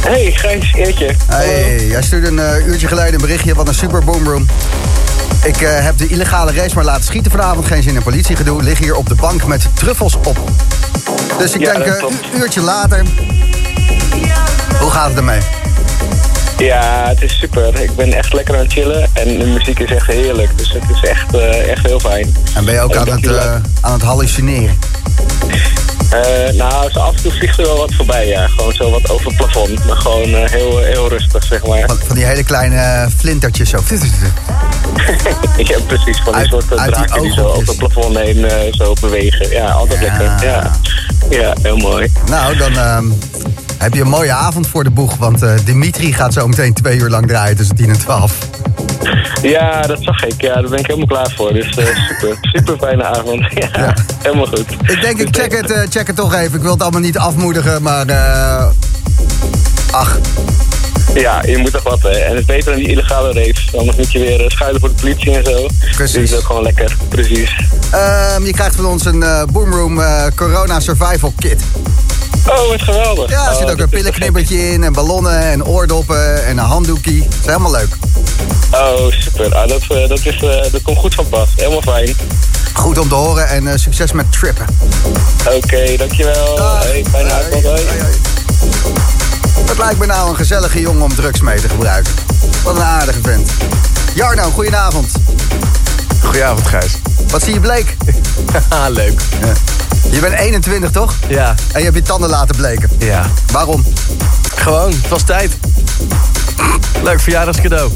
Hey, 0.00 0.32
Gijs, 0.32 0.72
eertje. 0.74 1.14
Hey, 1.26 1.86
jij 1.86 2.02
stuurde 2.02 2.26
een 2.26 2.38
eh, 2.38 2.66
uurtje 2.66 2.88
geleden 2.88 3.14
een 3.14 3.20
berichtje 3.20 3.54
van 3.54 3.68
een 3.68 3.74
super 3.74 4.04
Boomroom. 4.04 4.46
Ik 5.44 5.60
eh, 5.60 5.84
heb 5.84 5.98
de 5.98 6.06
illegale 6.06 6.52
race 6.52 6.74
maar 6.74 6.84
laten 6.84 7.04
schieten 7.04 7.30
vanavond. 7.30 7.66
Geen 7.66 7.82
zin 7.82 7.94
in 7.94 8.02
politiegedoe. 8.02 8.62
Lig 8.62 8.78
hier 8.78 8.94
op 8.94 9.08
de 9.08 9.14
bank 9.14 9.46
met 9.46 9.68
truffels 9.74 10.16
op. 10.16 10.38
Dus 11.38 11.54
ik 11.54 11.60
Ja, 11.60 11.72
denk 11.72 11.86
dat 11.86 12.10
een 12.10 12.40
uurtje 12.40 12.60
later. 12.60 13.02
Hoe 14.80 14.90
gaat 14.90 15.08
het 15.08 15.16
ermee? 15.16 15.40
Ja, 16.58 17.04
het 17.08 17.22
is 17.22 17.38
super. 17.38 17.80
Ik 17.80 17.96
ben 17.96 18.12
echt 18.12 18.32
lekker 18.32 18.54
aan 18.54 18.60
het 18.60 18.72
chillen 18.72 19.10
en 19.12 19.38
de 19.38 19.46
muziek 19.46 19.78
is 19.78 19.90
echt 19.90 20.06
heerlijk. 20.06 20.58
Dus 20.58 20.72
het 20.72 20.84
is 20.94 21.08
echt, 21.08 21.34
eh, 21.34 21.70
echt 21.70 21.86
heel 21.86 22.00
fijn. 22.00 22.36
En 22.54 22.64
ben 22.64 22.74
je 22.74 22.80
ook 22.80 22.94
En 22.94 23.00
aan 23.00 23.08
het, 23.08 23.26
eh, 23.26 23.54
aan 23.80 23.92
het 23.92 24.02
hallucineren? 24.02 24.78
Eh, 26.10 26.52
nou, 26.54 26.90
zo 26.90 26.98
af 26.98 27.16
en 27.16 27.22
toe 27.22 27.32
vliegt 27.32 27.58
er 27.58 27.64
wel 27.64 27.76
wat 27.76 27.94
voorbij, 27.94 28.26
ja. 28.26 28.46
Gewoon 28.46 28.72
zo 28.72 28.90
wat 28.90 29.10
over 29.10 29.26
het 29.26 29.36
plafond. 29.36 29.84
Maar 29.84 29.96
gewoon 29.96 30.34
eh, 30.34 30.50
heel, 30.50 30.78
heel 30.78 31.08
rustig, 31.08 31.44
zeg 31.44 31.66
maar. 31.66 31.82
Van, 31.86 31.98
van 32.06 32.16
die 32.16 32.24
hele 32.24 32.44
kleine 32.44 32.76
eh, 32.76 33.06
flintertjes 33.16 33.70
zo. 33.70 33.78
ja, 35.56 35.78
precies. 35.86 36.16
Van 36.24 36.32
die 36.32 36.34
Uit- 36.42 36.48
soort 36.48 36.72
eh, 36.72 36.78
uit 36.78 36.94
die 36.94 37.04
draken 37.04 37.22
die 37.22 37.32
zo 37.32 37.46
over 37.46 37.68
het 37.68 37.76
plafond 37.76 38.18
heen 38.18 38.44
eh, 38.44 38.72
zo 38.72 38.92
bewegen. 39.00 39.50
Ja, 39.50 39.70
altijd 39.70 40.00
Ja. 40.00 40.06
lekker. 40.06 40.46
Ja. 40.48 40.70
ja, 41.30 41.52
heel 41.62 41.76
mooi. 41.76 42.12
Nou, 42.26 42.56
dan 42.56 42.72
ehm, 42.78 43.04
heb 43.78 43.94
je 43.94 44.00
een 44.00 44.08
mooie 44.08 44.32
avond 44.32 44.66
voor 44.66 44.84
de 44.84 44.90
boeg. 44.90 45.16
Want 45.16 45.42
eh, 45.42 45.52
Dimitri 45.64 46.12
gaat 46.12 46.32
zo 46.32 46.48
meteen 46.48 46.74
twee 46.74 46.98
uur 46.98 47.08
lang 47.10 47.26
draaien 47.26 47.56
tussen 47.56 47.76
10 47.76 47.88
en 47.88 47.98
12. 47.98 48.32
Ja, 49.42 49.80
dat 49.82 49.98
zag 50.02 50.24
ik. 50.24 50.40
Ja, 50.42 50.54
daar 50.54 50.68
ben 50.70 50.78
ik 50.78 50.86
helemaal 50.86 51.06
klaar 51.06 51.30
voor. 51.36 51.52
Dus 51.52 51.76
eh, 51.76 51.86
super. 52.08 52.38
super 52.52 52.76
fijne 52.78 53.04
avond. 53.04 53.46
Ja, 53.54 53.94
helemaal 54.26 54.46
goed. 54.46 54.90
Ik 54.90 55.00
denk, 55.00 55.18
ik 55.20 55.28
check 55.30 55.52
het, 55.56 55.70
eh, 55.70 55.80
check 55.90 56.06
het 56.06 56.16
toch 56.16 56.34
even. 56.34 56.54
Ik 56.56 56.62
wil 56.62 56.72
het 56.72 56.82
allemaal 56.82 57.00
niet 57.00 57.18
afmoedigen, 57.18 57.82
maar... 57.82 58.06
eh, 58.06 58.66
ach, 59.90 60.18
Ja, 61.14 61.42
je 61.46 61.56
moet 61.58 61.72
toch 61.72 61.82
wat, 61.82 62.02
hè. 62.02 62.08
En 62.10 62.30
het 62.30 62.38
is 62.38 62.44
beter 62.44 62.70
dan 62.72 62.80
die 62.80 62.88
illegale 62.90 63.32
race. 63.32 63.76
Anders 63.78 63.96
moet 63.96 64.12
je 64.12 64.18
weer 64.18 64.44
eh, 64.44 64.50
schuilen 64.50 64.80
voor 64.80 64.88
de 64.88 64.94
politie 65.00 65.36
en 65.36 65.44
zo. 65.44 65.66
Precies. 65.96 65.96
Dus 65.96 66.12
dat 66.12 66.22
is 66.22 66.34
ook 66.34 66.44
gewoon 66.46 66.62
lekker. 66.62 66.96
Precies. 67.08 67.56
ehm, 67.90 68.44
je 68.44 68.52
krijgt 68.52 68.76
van 68.76 68.86
ons 68.86 69.04
een 69.04 69.22
eh, 69.22 69.42
Boomroom 69.52 70.00
Corona 70.34 70.80
Survival 70.80 71.32
Kit. 71.38 71.62
Oh, 72.48 72.68
wat 72.68 72.82
geweldig. 72.82 73.30
Ja, 73.30 73.44
er 73.46 73.52
Oh, 73.52 73.58
zit 73.58 73.62
ook 73.62 73.68
dat 73.68 73.78
een 73.78 73.84
is 73.92 73.98
pillenknippertje 73.98 74.72
in, 74.72 74.84
en 74.84 74.92
ballonnen, 74.92 75.40
en 75.40 75.64
oordoppen, 75.64 76.44
en 76.44 76.58
een 76.58 76.64
handdoekie. 76.64 77.20
Dat 77.22 77.38
is 77.40 77.46
helemaal 77.46 77.70
leuk. 77.70 77.96
Oh, 78.72 79.12
super. 79.12 79.54
Ah, 79.54 79.68
dat, 79.68 79.82
dat, 80.08 80.20
is, 80.26 80.38
dat 80.72 80.82
komt 80.82 80.98
goed 80.98 81.14
van 81.14 81.28
pas. 81.28 81.48
Helemaal 81.56 81.82
fijn. 81.82 82.14
Goed 82.76 82.98
om 82.98 83.08
te 83.08 83.14
horen 83.14 83.48
en 83.48 83.66
eh, 83.66 83.72
succes 83.76 84.12
met 84.12 84.32
trippen. 84.32 84.66
Oké, 85.46 85.96
dankjewel. 85.96 86.78
Hey, 86.78 87.04
fijne 87.10 87.32
avond. 87.32 87.64
Hoi. 87.64 87.80
Het 89.66 89.78
lijkt 89.78 89.98
me 89.98 90.06
nou 90.06 90.30
een 90.30 90.36
gezellige 90.36 90.80
jongen 90.80 91.02
om 91.02 91.14
drugs 91.14 91.40
mee 91.40 91.60
te 91.60 91.68
gebruiken. 91.68 92.12
Wat 92.62 92.76
een 92.76 92.82
aardige 92.82 93.18
vent. 93.22 93.50
Jarno, 94.14 94.50
goedenavond. 94.50 95.12
Goedenavond, 96.22 96.66
Gijs. 96.66 96.92
Wat 97.30 97.42
zie 97.42 97.54
je 97.54 97.60
bleek? 97.60 97.96
Haha, 98.70 98.88
leuk. 99.00 99.20
Ja. 99.40 99.52
Je 100.10 100.20
bent 100.20 100.34
21, 100.34 100.90
toch? 100.90 101.14
Ja. 101.28 101.54
En 101.72 101.78
je 101.78 101.84
hebt 101.84 101.96
je 101.96 102.02
tanden 102.02 102.28
laten 102.30 102.56
bleken. 102.56 102.90
Ja. 102.98 103.26
Waarom? 103.52 103.84
Gewoon, 104.54 104.90
het 104.90 105.08
was 105.08 105.22
tijd. 105.22 105.52
Leuk 107.02 107.20
verjaardagscadeau. 107.20 107.90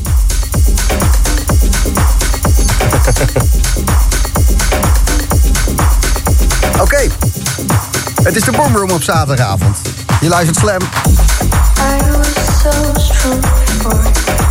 Het 8.30 8.38
is 8.38 8.44
de 8.44 8.52
Boomroom 8.52 8.90
op 8.90 9.02
zaterdagavond. 9.02 9.80
Je 10.20 10.28
luistert 10.28 10.58
Slam. 10.58 10.78
I 10.78 12.10
was 12.10 12.26
so 12.62 12.70
strong 12.94 14.49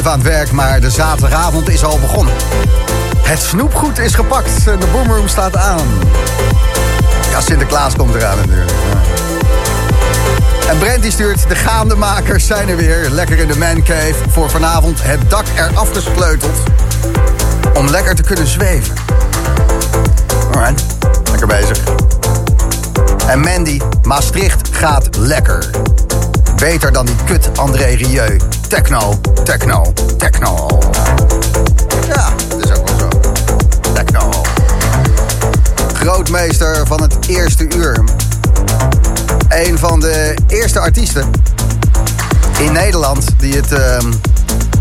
even 0.00 0.12
aan 0.12 0.18
het 0.18 0.28
werk, 0.28 0.52
maar 0.52 0.80
de 0.80 0.90
zaterdagavond 0.90 1.68
is 1.68 1.84
al 1.84 1.98
begonnen. 1.98 2.34
Het 3.22 3.38
snoepgoed 3.38 3.98
is 3.98 4.14
gepakt 4.14 4.66
en 4.66 4.80
de 4.80 4.86
Boomroom 4.92 5.28
staat 5.28 5.56
aan. 5.56 5.86
Ja, 7.30 7.40
Sinterklaas 7.40 7.96
komt 7.96 8.14
eraan 8.14 8.36
natuurlijk. 8.36 8.70
En 10.68 10.78
Brent 10.78 11.02
die 11.02 11.10
stuurt, 11.10 11.48
de 11.48 11.54
gaandemakers 11.54 12.46
zijn 12.46 12.68
er 12.68 12.76
weer. 12.76 13.10
Lekker 13.10 13.38
in 13.38 13.48
de 13.48 13.58
mancave. 13.58 14.14
Voor 14.28 14.50
vanavond 14.50 15.02
het 15.02 15.30
dak 15.30 15.44
eraf 15.56 15.92
gesleuteld. 15.92 16.58
Om 17.74 17.88
lekker 17.88 18.14
te 18.14 18.22
kunnen 18.22 18.46
zweven. 18.46 18.94
Alright, 20.54 20.84
lekker 21.30 21.46
bezig. 21.46 21.78
En 23.26 23.40
Mandy, 23.40 23.80
Maastricht 24.02 24.68
gaat 24.72 25.16
lekker. 25.16 25.70
Beter 26.60 26.92
dan 26.92 27.06
die 27.06 27.14
kut 27.24 27.58
André 27.58 27.84
Rieu. 27.84 28.38
Techno, 28.68 29.20
techno, 29.44 29.92
techno. 30.16 30.80
Ja, 32.08 32.28
dat 32.48 32.64
is 32.64 32.78
ook 32.78 32.88
wel 32.88 32.98
zo. 32.98 33.08
Techno. 33.92 34.30
Grootmeester 35.94 36.86
van 36.86 37.02
het 37.02 37.16
eerste 37.26 37.66
uur. 37.76 38.04
Een 39.48 39.78
van 39.78 40.00
de 40.00 40.34
eerste 40.46 40.80
artiesten 40.80 41.30
in 42.58 42.72
Nederland 42.72 43.24
die 43.38 43.56
het 43.56 43.72
ehm, 43.72 44.12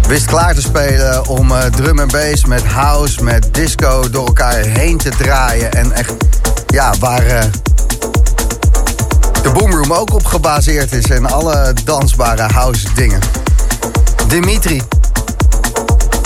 wist 0.07 0.26
klaar 0.26 0.56
te 0.56 0.61
spelen 0.61 1.27
om 1.27 1.51
eh, 1.51 1.65
drum 1.65 1.99
en 1.99 2.07
bass 2.07 2.45
met 2.45 2.65
house, 2.65 3.23
met 3.23 3.47
disco 3.51 4.10
door 4.10 4.26
elkaar 4.26 4.56
heen 4.56 4.97
te 4.97 5.10
draaien. 5.10 5.72
En 5.72 5.91
echt, 5.91 6.14
ja, 6.68 6.93
waar 6.99 7.26
eh, 7.26 7.43
Boomroom 9.53 9.93
ook 9.93 10.13
op 10.13 10.26
gebaseerd 10.26 10.91
is 10.91 11.05
en 11.05 11.26
alle 11.26 11.73
dansbare 11.84 12.53
house 12.53 12.93
dingen. 12.93 13.19
Dimitri. 14.27 14.81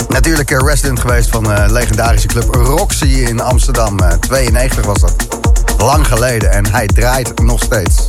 Natuurlijk 0.08 0.50
eh, 0.50 0.58
resident 0.64 1.00
geweest 1.00 1.30
van 1.30 1.44
de 1.44 1.64
legendarische 1.68 2.26
club 2.26 2.54
Roxy 2.54 3.04
in 3.04 3.40
Amsterdam. 3.40 3.98
Eh, 3.98 4.12
92 4.12 4.84
was 4.84 5.00
dat. 5.00 5.14
Lang 5.78 6.06
geleden 6.06 6.52
en 6.52 6.66
hij 6.70 6.86
draait 6.86 7.42
nog 7.42 7.62
steeds. 7.62 8.06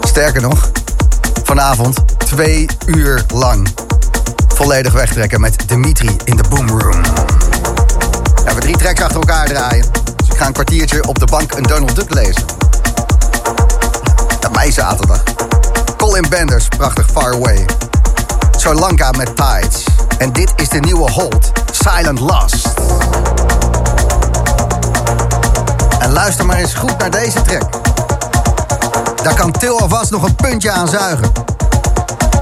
Sterker 0.00 0.42
nog, 0.42 0.70
vanavond 1.42 2.04
twee 2.18 2.66
uur 2.86 3.24
lang 3.34 3.68
volledig 4.54 4.92
wegtrekken 4.92 5.40
met 5.40 5.68
Dimitri 5.68 6.16
in 6.24 6.36
de 6.36 6.44
Boomroom. 6.48 7.02
Ja, 8.44 8.54
we 8.54 8.60
drie 8.60 8.76
trekken 8.76 9.04
achter 9.04 9.20
elkaar 9.20 9.46
draaien. 9.46 9.84
Dus 10.16 10.28
ik 10.28 10.36
ga 10.36 10.46
een 10.46 10.52
kwartiertje 10.52 11.08
op 11.08 11.18
de 11.18 11.26
bank 11.26 11.52
een 11.52 11.62
Donald 11.62 11.96
Duck 11.96 12.14
lezen. 12.14 12.55
Mij 14.56 14.72
zaterdag. 14.72 15.22
Colin 15.96 16.26
Benders, 16.28 16.68
prachtig 16.68 17.06
Far 17.12 17.34
Away. 17.34 17.66
Sri 18.56 18.74
Lanka 18.74 19.10
met 19.10 19.36
Tides. 19.36 19.84
En 20.18 20.32
dit 20.32 20.52
is 20.56 20.68
de 20.68 20.78
nieuwe 20.80 21.10
Hold, 21.10 21.52
Silent 21.70 22.20
Lust. 22.20 22.68
En 25.98 26.12
luister 26.12 26.46
maar 26.46 26.56
eens 26.56 26.74
goed 26.74 26.98
naar 26.98 27.10
deze 27.10 27.42
track. 27.42 27.62
Daar 29.22 29.34
kan 29.34 29.52
Til 29.52 29.80
alvast 29.80 30.10
nog 30.10 30.22
een 30.22 30.34
puntje 30.34 30.70
aan 30.70 30.88
zuigen. 30.88 31.32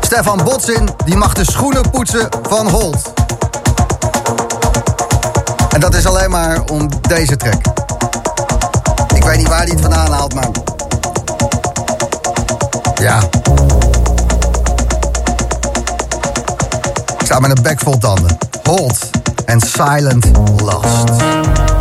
Stefan 0.00 0.40
Botsin, 0.44 0.88
die 1.04 1.16
mag 1.16 1.34
de 1.34 1.44
schoenen 1.44 1.90
poetsen 1.90 2.28
van 2.48 2.68
Holt. 2.68 3.12
En 5.68 5.80
dat 5.80 5.94
is 5.94 6.06
alleen 6.06 6.30
maar 6.30 6.62
om 6.72 6.88
deze 7.00 7.36
track. 7.36 7.60
Ik 9.14 9.24
weet 9.24 9.36
niet 9.36 9.48
waar 9.48 9.58
hij 9.58 9.68
het 9.68 9.80
vandaan 9.80 10.12
haalt, 10.12 10.34
maar... 10.34 10.73
Ja. 13.04 13.20
Sta 17.24 17.38
met 17.38 17.56
een 17.56 17.62
bek 17.62 17.80
vol 17.80 17.98
tanden. 17.98 18.38
Holt 18.62 19.10
en 19.44 19.60
Silent 19.60 20.26
Lust. 20.62 21.73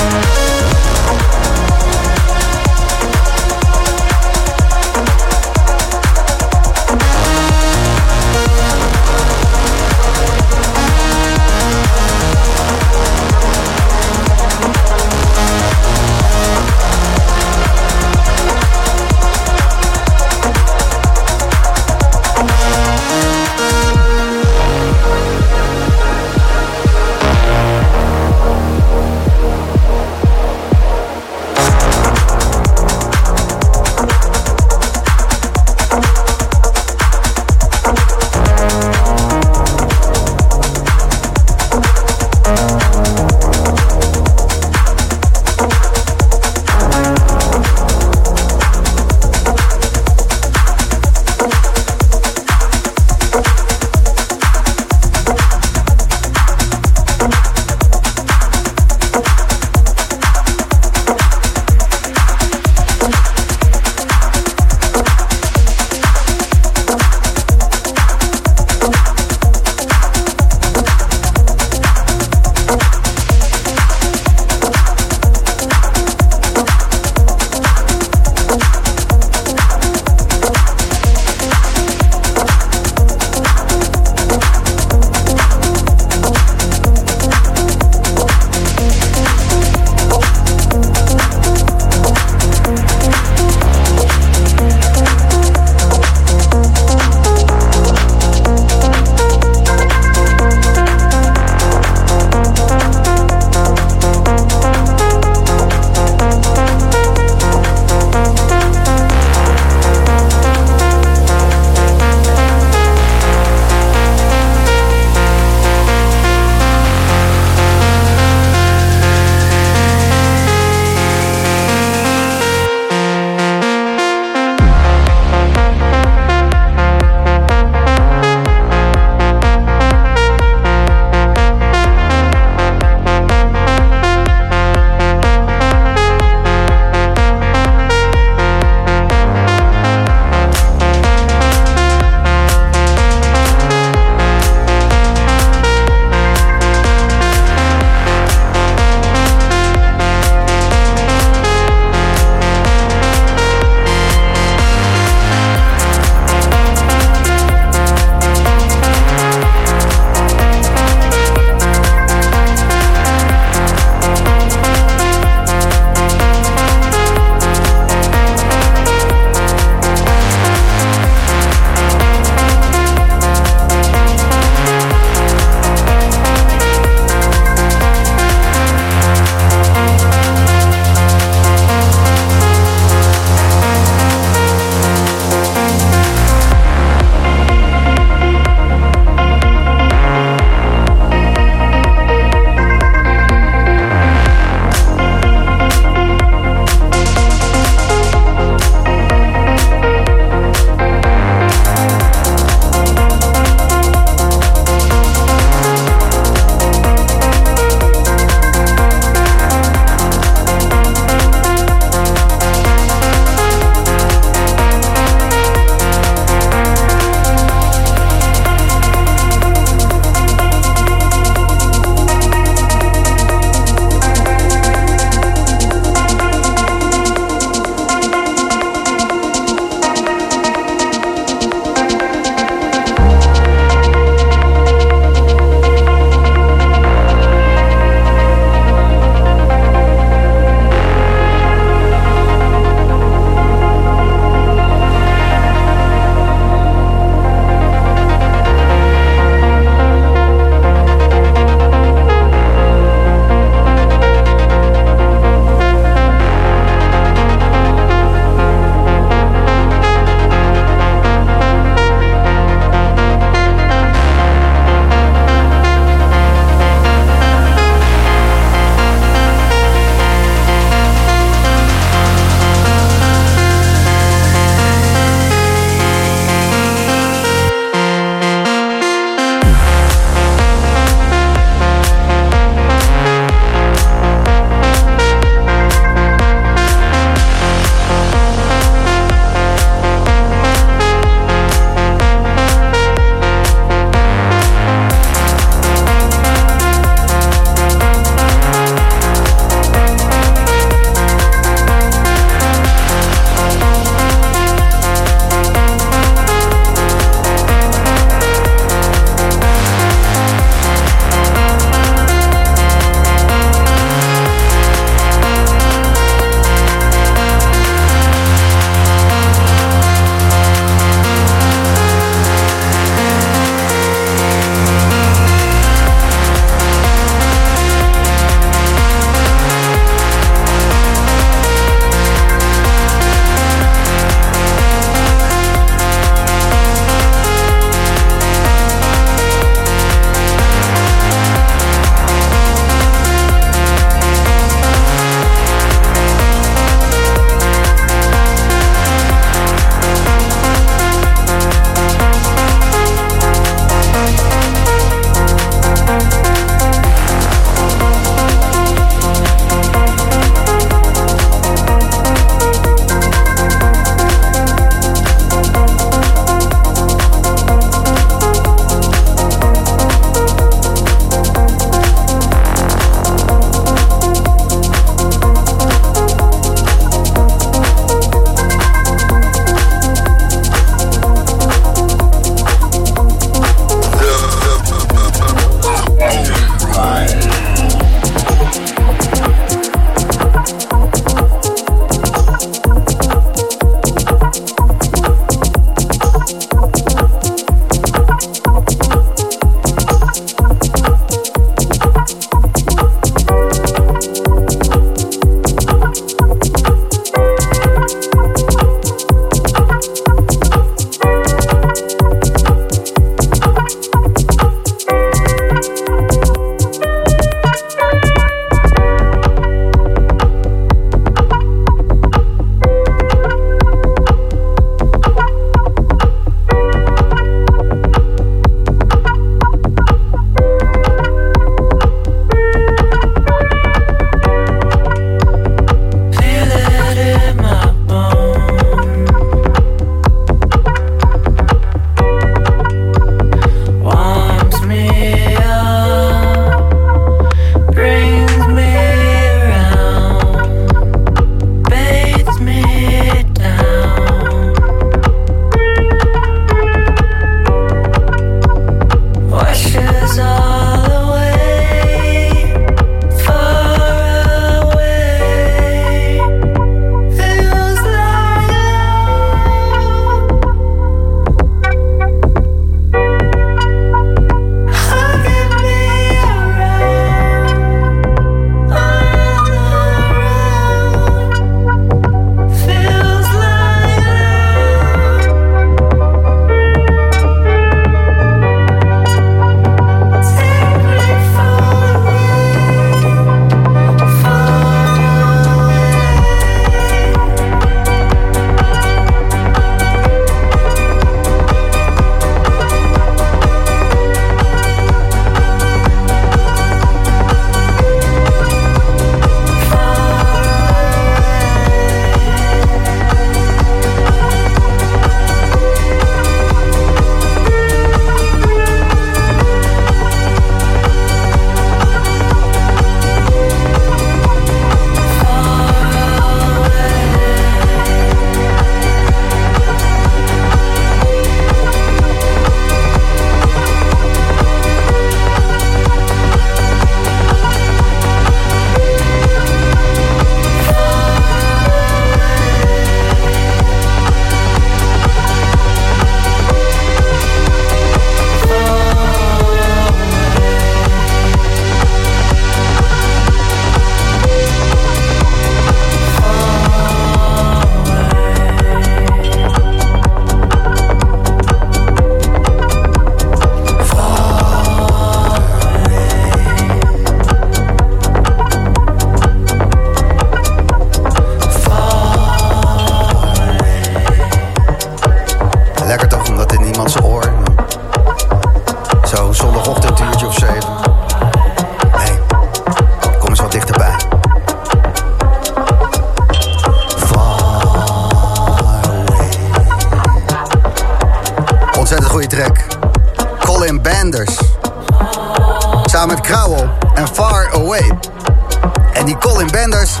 Die 599.10 599.18
Colin 599.18 599.48
Banders, 599.50 600.00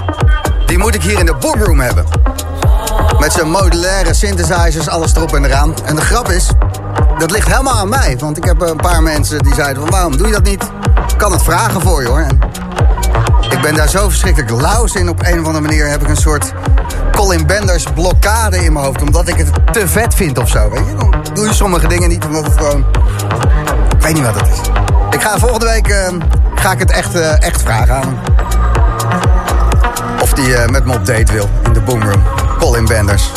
die 0.66 0.78
moet 0.78 0.94
ik 0.94 1.02
hier 1.02 1.18
in 1.18 1.26
de 1.26 1.34
boomroom 1.40 1.80
hebben. 1.80 2.04
Met 3.18 3.32
zijn 3.32 3.50
modulaire 3.50 4.14
synthesizers, 4.14 4.88
alles 4.88 5.14
erop 5.14 5.34
en 5.34 5.44
eraan. 5.44 5.74
En 5.84 5.94
de 5.94 6.00
grap 6.00 6.28
is, 6.28 6.48
dat 7.18 7.30
ligt 7.30 7.48
helemaal 7.48 7.74
aan 7.74 7.88
mij. 7.88 8.16
Want 8.18 8.36
ik 8.36 8.44
heb 8.44 8.60
een 8.60 8.76
paar 8.76 9.02
mensen 9.02 9.38
die 9.42 9.54
zeiden 9.54 9.82
van 9.82 9.90
waarom 9.90 10.16
doe 10.16 10.26
je 10.26 10.32
dat 10.32 10.42
niet? 10.42 10.62
Ik 11.08 11.18
kan 11.18 11.32
het 11.32 11.42
vragen 11.42 11.80
voor 11.80 12.02
je 12.02 12.08
hoor. 12.08 12.26
Ik 13.50 13.60
ben 13.62 13.74
daar 13.74 13.88
zo 13.88 14.08
verschrikkelijk 14.08 14.50
laus 14.50 14.94
in. 14.94 15.08
Op 15.08 15.22
een 15.22 15.40
of 15.40 15.46
andere 15.46 15.64
manier 15.64 15.88
heb 15.88 16.02
ik 16.02 16.08
een 16.08 16.16
soort 16.16 16.52
Colin 17.12 17.46
Benders 17.46 17.84
blokkade 17.94 18.64
in 18.64 18.72
mijn 18.72 18.84
hoofd. 18.84 19.02
Omdat 19.02 19.28
ik 19.28 19.36
het 19.36 19.50
te 19.72 19.88
vet 19.88 20.14
vind 20.14 20.38
of 20.38 20.48
zo. 20.48 20.70
Weet 20.70 20.86
je? 20.86 20.94
Dan 20.94 21.14
doe 21.32 21.46
je 21.46 21.54
sommige 21.54 21.86
dingen 21.86 22.08
niet 22.08 22.24
omdat 22.24 22.44
het 22.44 22.56
gewoon... 22.56 22.84
Ik 23.96 24.02
weet 24.02 24.14
niet 24.14 24.24
wat 24.24 24.40
het 24.40 24.48
is. 24.48 24.60
Ik 25.10 25.22
ga 25.22 25.38
volgende 25.38 25.66
week 25.66 25.88
eh, 25.88 26.08
ga 26.54 26.72
ik 26.72 26.78
het 26.78 26.90
echt, 26.90 27.14
eh, 27.14 27.42
echt 27.42 27.62
vragen 27.62 27.94
aan. 27.94 28.39
Die 30.34 30.54
eh, 30.54 30.68
met 30.68 30.84
me 30.84 30.94
op 30.94 31.06
date 31.06 31.32
wil 31.32 31.48
in 31.64 31.72
de 31.72 31.80
boomroom. 31.80 32.22
Colin 32.58 32.84
Benders. 32.84 33.30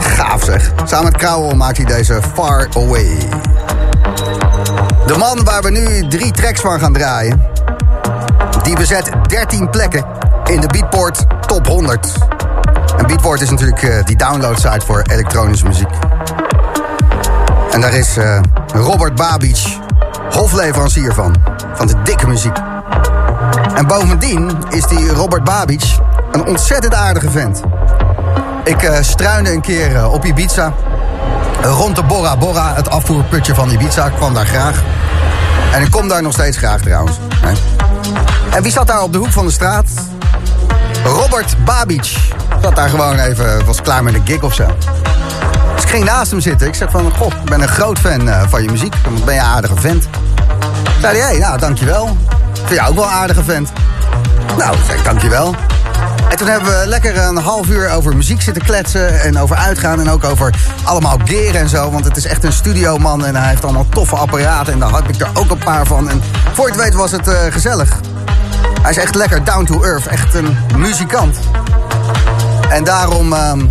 Gaaf 0.00 0.44
zeg. 0.44 0.72
Samen 0.84 1.04
met 1.04 1.16
Krauwel 1.16 1.56
maakt 1.56 1.76
hij 1.76 1.86
deze 1.86 2.20
Far 2.34 2.68
Away. 2.76 3.18
De 5.06 5.16
man 5.18 5.44
waar 5.44 5.62
we 5.62 5.70
nu 5.70 6.08
drie 6.08 6.32
tracks 6.32 6.60
van 6.60 6.80
gaan 6.80 6.92
draaien... 6.92 7.42
die 8.62 8.76
bezet 8.76 9.10
13 9.26 9.70
plekken 9.70 10.04
in 10.44 10.60
de 10.60 10.66
Beatport 10.66 11.24
Top 11.46 11.66
100. 11.66 12.12
En 12.96 13.06
Beatport 13.06 13.40
is 13.40 13.50
natuurlijk 13.50 13.82
eh, 13.82 14.04
die 14.04 14.16
downloadsite 14.16 14.86
voor 14.86 15.02
elektronische 15.02 15.66
muziek. 15.66 15.90
En 17.70 17.80
daar 17.80 17.94
is 17.94 18.16
eh, 18.16 18.40
Robert 18.74 19.14
Babic 19.14 19.78
hofleverancier 20.30 21.14
van. 21.14 21.34
Van 21.74 21.86
de 21.86 21.94
dikke 22.02 22.26
muziek. 22.26 22.69
En 23.74 23.86
bovendien 23.86 24.58
is 24.68 24.86
die 24.86 25.08
Robert 25.08 25.44
Babic 25.44 25.84
een 26.32 26.46
ontzettend 26.46 26.94
aardige 26.94 27.30
vent. 27.30 27.60
Ik 28.64 28.82
eh 28.82 29.02
struinde 29.02 29.52
een 29.52 29.60
keer 29.60 29.96
eh, 29.96 30.12
op 30.12 30.24
Ibiza. 30.24 30.72
Rond 31.62 31.96
de 31.96 32.02
Bora 32.02 32.36
Bora, 32.36 32.74
het 32.74 32.90
afvoerputje 32.90 33.54
van 33.54 33.70
Ibiza. 33.70 34.06
Ik 34.06 34.14
kwam 34.14 34.34
daar 34.34 34.46
graag. 34.46 34.82
En 35.72 35.82
ik 35.82 35.90
kom 35.90 36.08
daar 36.08 36.22
nog 36.22 36.32
steeds 36.32 36.56
graag 36.56 36.80
trouwens. 36.80 37.16
hè. 37.36 37.52
En 38.56 38.62
wie 38.62 38.72
zat 38.72 38.86
daar 38.86 39.02
op 39.02 39.12
de 39.12 39.18
hoek 39.18 39.30
van 39.32 39.46
de 39.46 39.52
straat? 39.52 39.86
Robert 41.04 41.64
Babic. 41.64 42.16
Zat 42.62 42.76
daar 42.76 42.88
gewoon 42.88 43.18
even, 43.18 43.64
was 43.64 43.82
klaar 43.82 44.02
met 44.04 44.14
een 44.14 44.26
gig 44.26 44.42
of 44.42 44.54
zo. 44.54 44.66
Dus 45.74 45.82
ik 45.82 45.88
ging 45.90 46.04
naast 46.04 46.30
hem 46.30 46.40
zitten. 46.40 46.66
Ik 46.66 46.74
zeg 46.74 46.90
van, 46.90 47.12
goh, 47.18 47.32
ik 47.32 47.50
ben 47.50 47.60
een 47.60 47.68
groot 47.68 47.98
fan 47.98 48.28
eh, 48.28 48.42
van 48.48 48.62
je 48.62 48.70
muziek. 48.70 48.94
Want 49.04 49.24
ben 49.24 49.34
je 49.34 49.40
een 49.40 49.46
aardige 49.46 49.76
vent. 49.76 50.08
Zei 51.00 51.18
hij, 51.18 51.30
hey, 51.30 51.38
nou, 51.38 51.58
dankjewel. 51.58 52.16
Vind 52.64 52.80
jou 52.80 52.88
ook 52.88 52.94
wel 52.94 53.04
een 53.04 53.10
aardige 53.10 53.44
vent. 53.44 53.72
Nou, 54.56 54.76
ik, 54.76 55.04
dankjewel. 55.04 55.54
En 56.30 56.36
toen 56.36 56.46
hebben 56.46 56.80
we 56.80 56.86
lekker 56.86 57.18
een 57.18 57.36
half 57.36 57.68
uur 57.68 57.90
over 57.90 58.16
muziek 58.16 58.42
zitten 58.42 58.62
kletsen. 58.62 59.20
En 59.20 59.38
over 59.38 59.56
uitgaan. 59.56 60.00
En 60.00 60.10
ook 60.10 60.24
over 60.24 60.54
allemaal 60.84 61.18
gear 61.24 61.54
en 61.54 61.68
zo. 61.68 61.90
Want 61.90 62.04
het 62.04 62.16
is 62.16 62.26
echt 62.26 62.44
een 62.44 62.52
studioman. 62.52 63.24
En 63.24 63.36
hij 63.36 63.48
heeft 63.48 63.64
allemaal 63.64 63.86
toffe 63.88 64.16
apparaten. 64.16 64.72
En 64.72 64.78
daar 64.78 64.90
had 64.90 65.08
ik 65.08 65.20
er 65.20 65.28
ook 65.34 65.50
een 65.50 65.58
paar 65.58 65.86
van. 65.86 66.10
En 66.10 66.22
voor 66.52 66.66
je 66.66 66.72
het 66.72 66.82
weet 66.82 66.94
was 66.94 67.10
het 67.10 67.28
eh, 67.28 67.38
gezellig. 67.50 68.00
Hij 68.82 68.90
is 68.90 68.96
echt 68.96 69.14
lekker 69.14 69.44
down 69.44 69.64
to 69.64 69.82
earth. 69.82 70.06
Echt 70.06 70.34
een 70.34 70.56
muzikant. 70.76 71.36
En 72.68 72.84
daarom 72.84 73.32
ehm, 73.32 73.66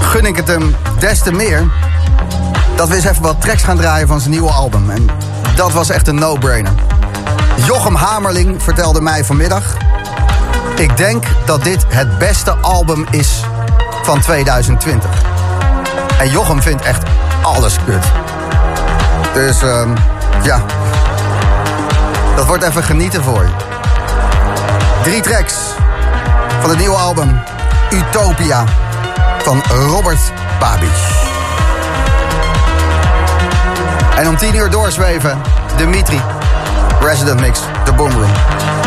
gun 0.00 0.26
ik 0.26 0.36
het 0.36 0.48
hem 0.48 0.76
des 0.98 1.18
te 1.18 1.32
meer... 1.32 1.64
dat 2.76 2.88
we 2.88 2.94
eens 2.94 3.04
even 3.04 3.22
wat 3.22 3.40
tracks 3.40 3.62
gaan 3.62 3.76
draaien 3.76 4.06
van 4.06 4.18
zijn 4.20 4.30
nieuwe 4.30 4.50
album. 4.50 4.90
En 4.90 5.06
dat 5.56 5.72
was 5.72 5.90
echt 5.90 6.08
een 6.08 6.14
no-brainer. 6.14 6.85
Jochem 7.56 7.94
Hamerling 7.94 8.62
vertelde 8.62 9.00
mij 9.00 9.24
vanmiddag... 9.24 9.76
Ik 10.76 10.96
denk 10.96 11.24
dat 11.44 11.64
dit 11.64 11.84
het 11.88 12.18
beste 12.18 12.50
album 12.50 13.06
is 13.10 13.40
van 14.02 14.20
2020. 14.20 15.10
En 16.18 16.30
Jochem 16.30 16.62
vindt 16.62 16.82
echt 16.82 17.02
alles 17.42 17.76
kut. 17.84 18.04
Dus 19.34 19.62
ehm, 19.62 19.90
ja, 20.42 20.64
dat 22.36 22.46
wordt 22.46 22.62
even 22.62 22.82
genieten 22.82 23.22
voor 23.22 23.42
je. 23.42 23.50
Drie 25.02 25.20
tracks 25.20 25.54
van 26.60 26.70
het 26.70 26.78
nieuwe 26.78 26.96
album 26.96 27.40
Utopia 27.90 28.64
van 29.38 29.62
Robert 29.68 30.32
Babic. 30.60 30.88
En 34.16 34.28
om 34.28 34.36
tien 34.36 34.54
uur 34.54 34.70
doorzweven, 34.70 35.40
Dimitri, 35.76 36.20
Resident 37.06 37.40
Mix, 37.40 37.60
de 37.84 37.92
Boomroom. 37.92 38.30
En 38.82 38.85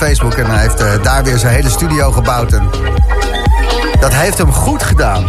Facebook. 0.00 0.34
En 0.34 0.46
hij 0.46 0.60
heeft 0.60 0.80
eh, 0.80 1.02
daar 1.02 1.24
weer 1.24 1.38
zijn 1.38 1.54
hele 1.54 1.68
studio 1.68 2.10
gebouwd. 2.10 2.52
En 2.52 2.70
dat 4.00 4.12
heeft 4.12 4.38
hem 4.38 4.52
goed 4.52 4.82
gedaan. 4.82 5.24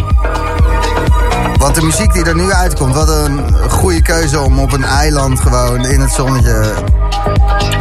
Want 1.57 1.75
de 1.75 1.81
muziek 1.81 2.13
die 2.13 2.25
er 2.25 2.35
nu 2.35 2.51
uitkomt, 2.51 2.95
wat 2.95 3.09
een 3.09 3.69
goede 3.69 4.01
keuze 4.01 4.39
om 4.39 4.59
op 4.59 4.71
een 4.71 4.83
eiland 4.83 5.39
gewoon 5.39 5.85
in 5.85 5.99
het 5.99 6.11
zonnetje. 6.11 6.73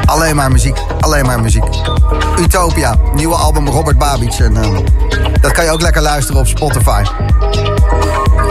Alleen 0.05 0.37
maar 0.37 0.51
muziek, 0.51 0.79
alleen 1.01 1.27
maar 1.27 1.41
muziek. 1.41 1.65
Utopia, 2.39 2.97
nieuwe 3.15 3.35
album 3.35 3.69
Robert 3.69 3.99
Babic. 3.99 4.33
En 4.33 4.57
eh, 4.57 4.79
dat 5.41 5.53
kan 5.53 5.65
je 5.65 5.71
ook 5.71 5.81
lekker 5.81 6.03
luisteren 6.03 6.41
op 6.41 6.47
Spotify. 6.47 7.03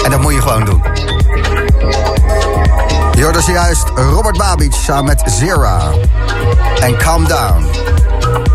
En 0.03 0.11
dat 0.11 0.21
moet 0.21 0.33
je 0.33 0.41
gewoon 0.41 0.65
doen. 0.65 0.81
Je 3.11 3.23
hoorde 3.23 3.41
zojuist 3.41 3.89
Robert 3.95 4.37
Babic 4.37 4.73
samen 4.73 5.05
met 5.05 5.23
Zera. 5.25 5.81
En 6.81 6.97
Calm 6.97 7.27
Down. 7.27 7.67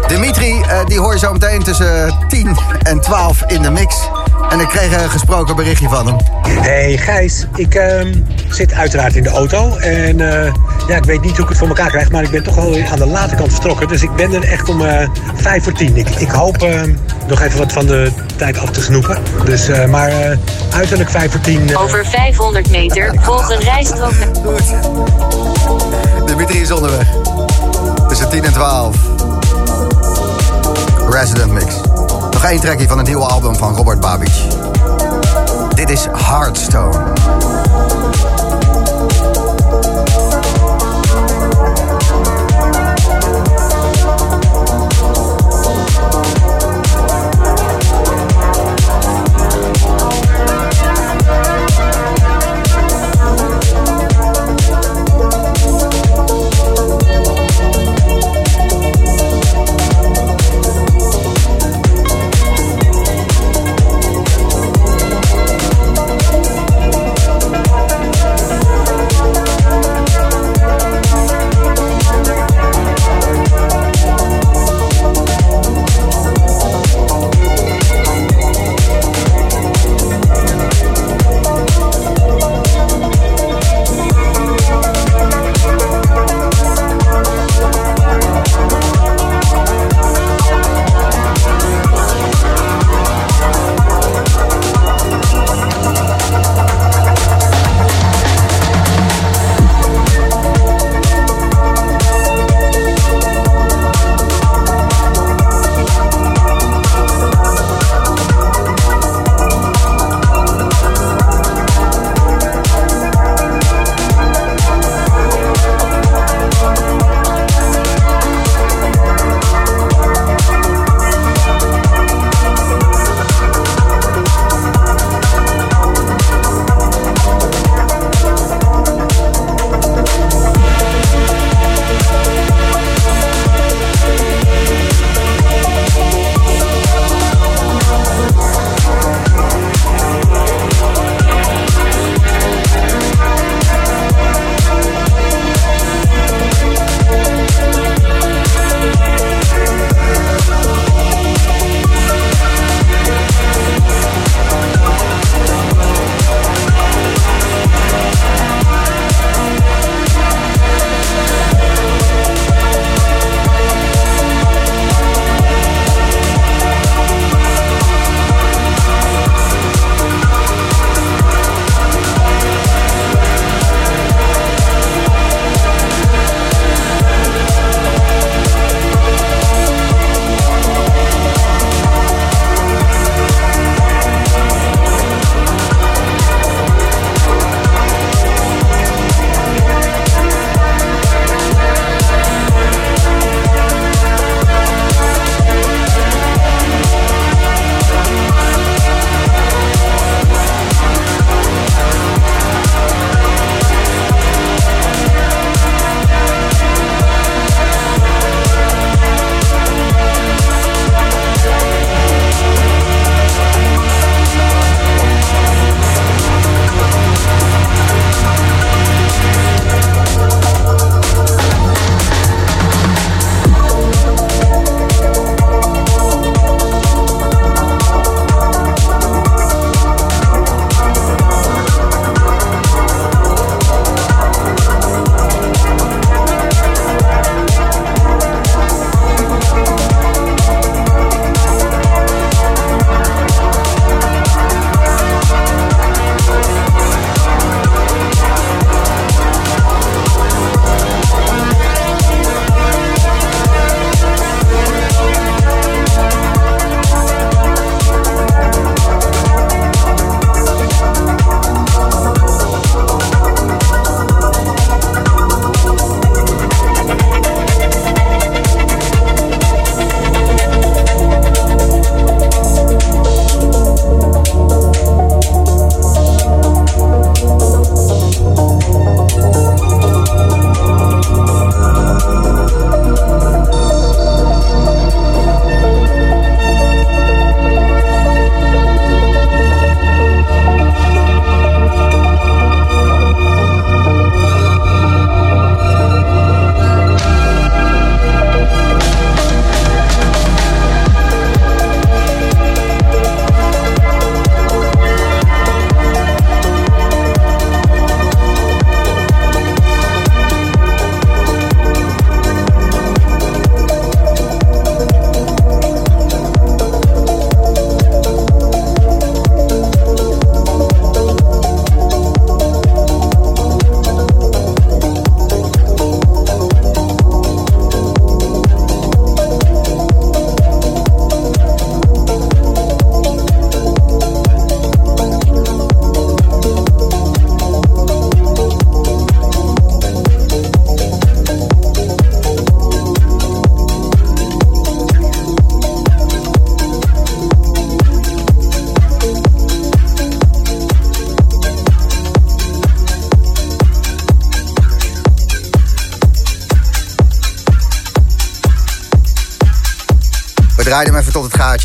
Dimitri, 0.09 0.60
eh, 0.60 0.78
die 0.86 0.98
hoor 0.98 1.12
je 1.12 1.18
zo 1.18 1.32
meteen 1.32 1.62
tussen 1.62 2.14
10 2.28 2.56
en 2.82 3.01
12 3.01 3.43
in 3.47 3.62
de 3.62 3.70
mix. 3.70 4.09
En 4.51 4.60
ik 4.60 4.68
kreeg 4.68 5.02
een 5.02 5.10
gesproken 5.10 5.56
berichtje 5.56 5.89
van 5.89 6.06
hem. 6.06 6.16
Hey 6.60 6.97
Gijs, 6.97 7.47
ik 7.55 7.74
ehm, 7.74 8.14
zit 8.48 8.72
uiteraard 8.72 9.16
in 9.16 9.22
de 9.22 9.28
auto. 9.28 9.76
En 9.76 10.20
eh, 10.44 10.52
ja, 10.89 10.97
ik 10.97 11.05
weet 11.05 11.20
niet 11.20 11.32
hoe 11.36 11.43
ik 11.43 11.48
het 11.48 11.59
voor 11.59 11.68
elkaar 11.68 11.89
krijg, 11.90 12.10
maar 12.10 12.22
ik 12.22 12.31
ben 12.31 12.43
toch 12.43 12.55
wel 12.55 12.76
aan 12.93 12.98
de 12.98 13.06
late 13.06 13.35
kant 13.35 13.51
vertrokken. 13.52 13.89
Dus 13.89 14.02
ik 14.02 14.14
ben 14.16 14.32
er 14.35 14.43
echt 14.43 14.68
om 14.68 14.81
eh 14.85 15.09
vijf 15.35 15.64
voor 15.64 15.72
tien. 15.72 15.97
Ik, 15.97 16.09
ik 16.09 16.31
hoop 16.31 16.62
ehm, 16.62 16.94
nog 17.26 17.40
even 17.43 17.59
wat 17.59 17.72
van 17.72 17.86
de 17.86 18.12
tijd 18.36 18.59
af 18.59 18.70
te 18.70 18.81
snoepen. 18.82 19.18
Dus, 19.44 19.68
eh, 19.68 19.86
maar 19.89 20.09
eh, 20.09 20.36
uiterlijk 20.74 21.10
vijf 21.10 21.31
voor 21.31 21.40
tien. 21.40 21.70
eh, 21.70 21.81
Over 21.82 22.06
500 22.06 22.70
meter 22.70 23.14
volg 23.20 23.51
een 23.51 23.60
rijstrook. 23.60 24.12
Dimitri 26.26 26.60
is 26.60 26.70
onderweg. 26.70 27.06
Tussen 28.09 28.28
10 28.28 28.44
en 28.44 28.52
12. 28.52 28.97
Resident 31.15 31.53
Mix. 31.53 31.81
Nog 32.31 32.45
één 32.45 32.61
trackje 32.61 32.89
van 32.89 32.99
het 32.99 33.07
nieuwe 33.07 33.24
album 33.24 33.57
van 33.57 33.77
Robert 33.77 34.01
Babic. 34.01 34.32
Dit 35.74 35.91
is. 35.91 36.07
Hearthstone 36.12 37.12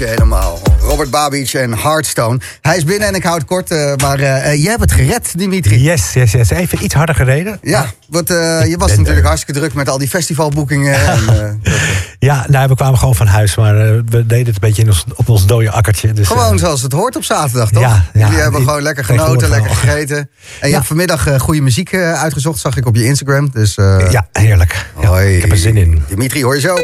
helemaal. 0.07 0.59
Robert 0.81 1.09
Babic 1.09 1.53
en 1.53 1.77
Hearthstone. 1.77 2.39
Hij 2.61 2.77
is 2.77 2.83
binnen 2.83 3.07
en 3.07 3.15
ik 3.15 3.23
houd 3.23 3.37
het 3.37 3.45
kort, 3.45 3.71
eh, 3.71 3.95
maar 3.95 4.19
eh, 4.19 4.53
jij 4.53 4.69
hebt 4.69 4.81
het 4.81 4.91
gered, 4.91 5.33
Dimitri. 5.37 5.81
Yes, 5.81 6.13
yes, 6.13 6.31
yes. 6.31 6.49
Even 6.49 6.83
iets 6.83 6.93
harder 6.93 7.15
gereden. 7.15 7.59
Ja, 7.61 7.85
want 8.07 8.27
je 8.27 8.75
was 8.77 8.95
natuurlijk 8.97 9.25
hartstikke 9.25 9.59
druk 9.59 9.73
met 9.73 9.89
al 9.89 9.97
die 9.97 10.07
festivalboekingen. 10.07 10.95
en, 11.07 11.61
Ja, 12.19 12.45
nou, 12.49 12.67
we 12.67 12.75
kwamen 12.75 12.99
gewoon 12.99 13.15
van 13.15 13.27
huis, 13.27 13.55
maar 13.55 13.75
we 14.05 14.25
deden 14.25 14.45
het 14.45 14.47
een 14.47 14.53
beetje 14.59 14.81
in 14.81 14.87
ons, 14.87 15.05
op 15.15 15.29
ons 15.29 15.45
dode 15.45 15.71
akkertje. 15.71 16.13
Dus, 16.13 16.27
gewoon 16.27 16.59
zoals 16.59 16.81
het 16.81 16.91
hoort 16.91 17.15
op 17.15 17.23
zaterdag, 17.23 17.71
toch? 17.71 17.81
Ja, 17.81 18.05
ja. 18.13 18.25
Jullie 18.25 18.41
hebben 18.41 18.61
gewoon 18.61 18.81
lekker 18.81 19.05
genoten, 19.05 19.49
lekker 19.49 19.71
gegeten. 19.75 20.29
En 20.59 20.67
je 20.69 20.75
hebt 20.75 20.87
vanmiddag 20.87 21.37
goede 21.37 21.61
muziek 21.61 21.93
uitgezocht, 21.95 22.59
zag 22.59 22.77
ik 22.77 22.85
op 22.85 22.95
je 22.95 23.05
Instagram. 23.05 23.49
Dus, 23.53 23.75
ja, 24.09 24.27
heerlijk. 24.31 24.85
Ja, 25.01 25.19
ik 25.19 25.41
heb 25.41 25.51
er 25.51 25.57
zin 25.57 25.77
in. 25.77 26.03
Dimitri, 26.07 26.43
hoor 26.43 26.55
je 26.55 26.61
zo. 26.61 26.75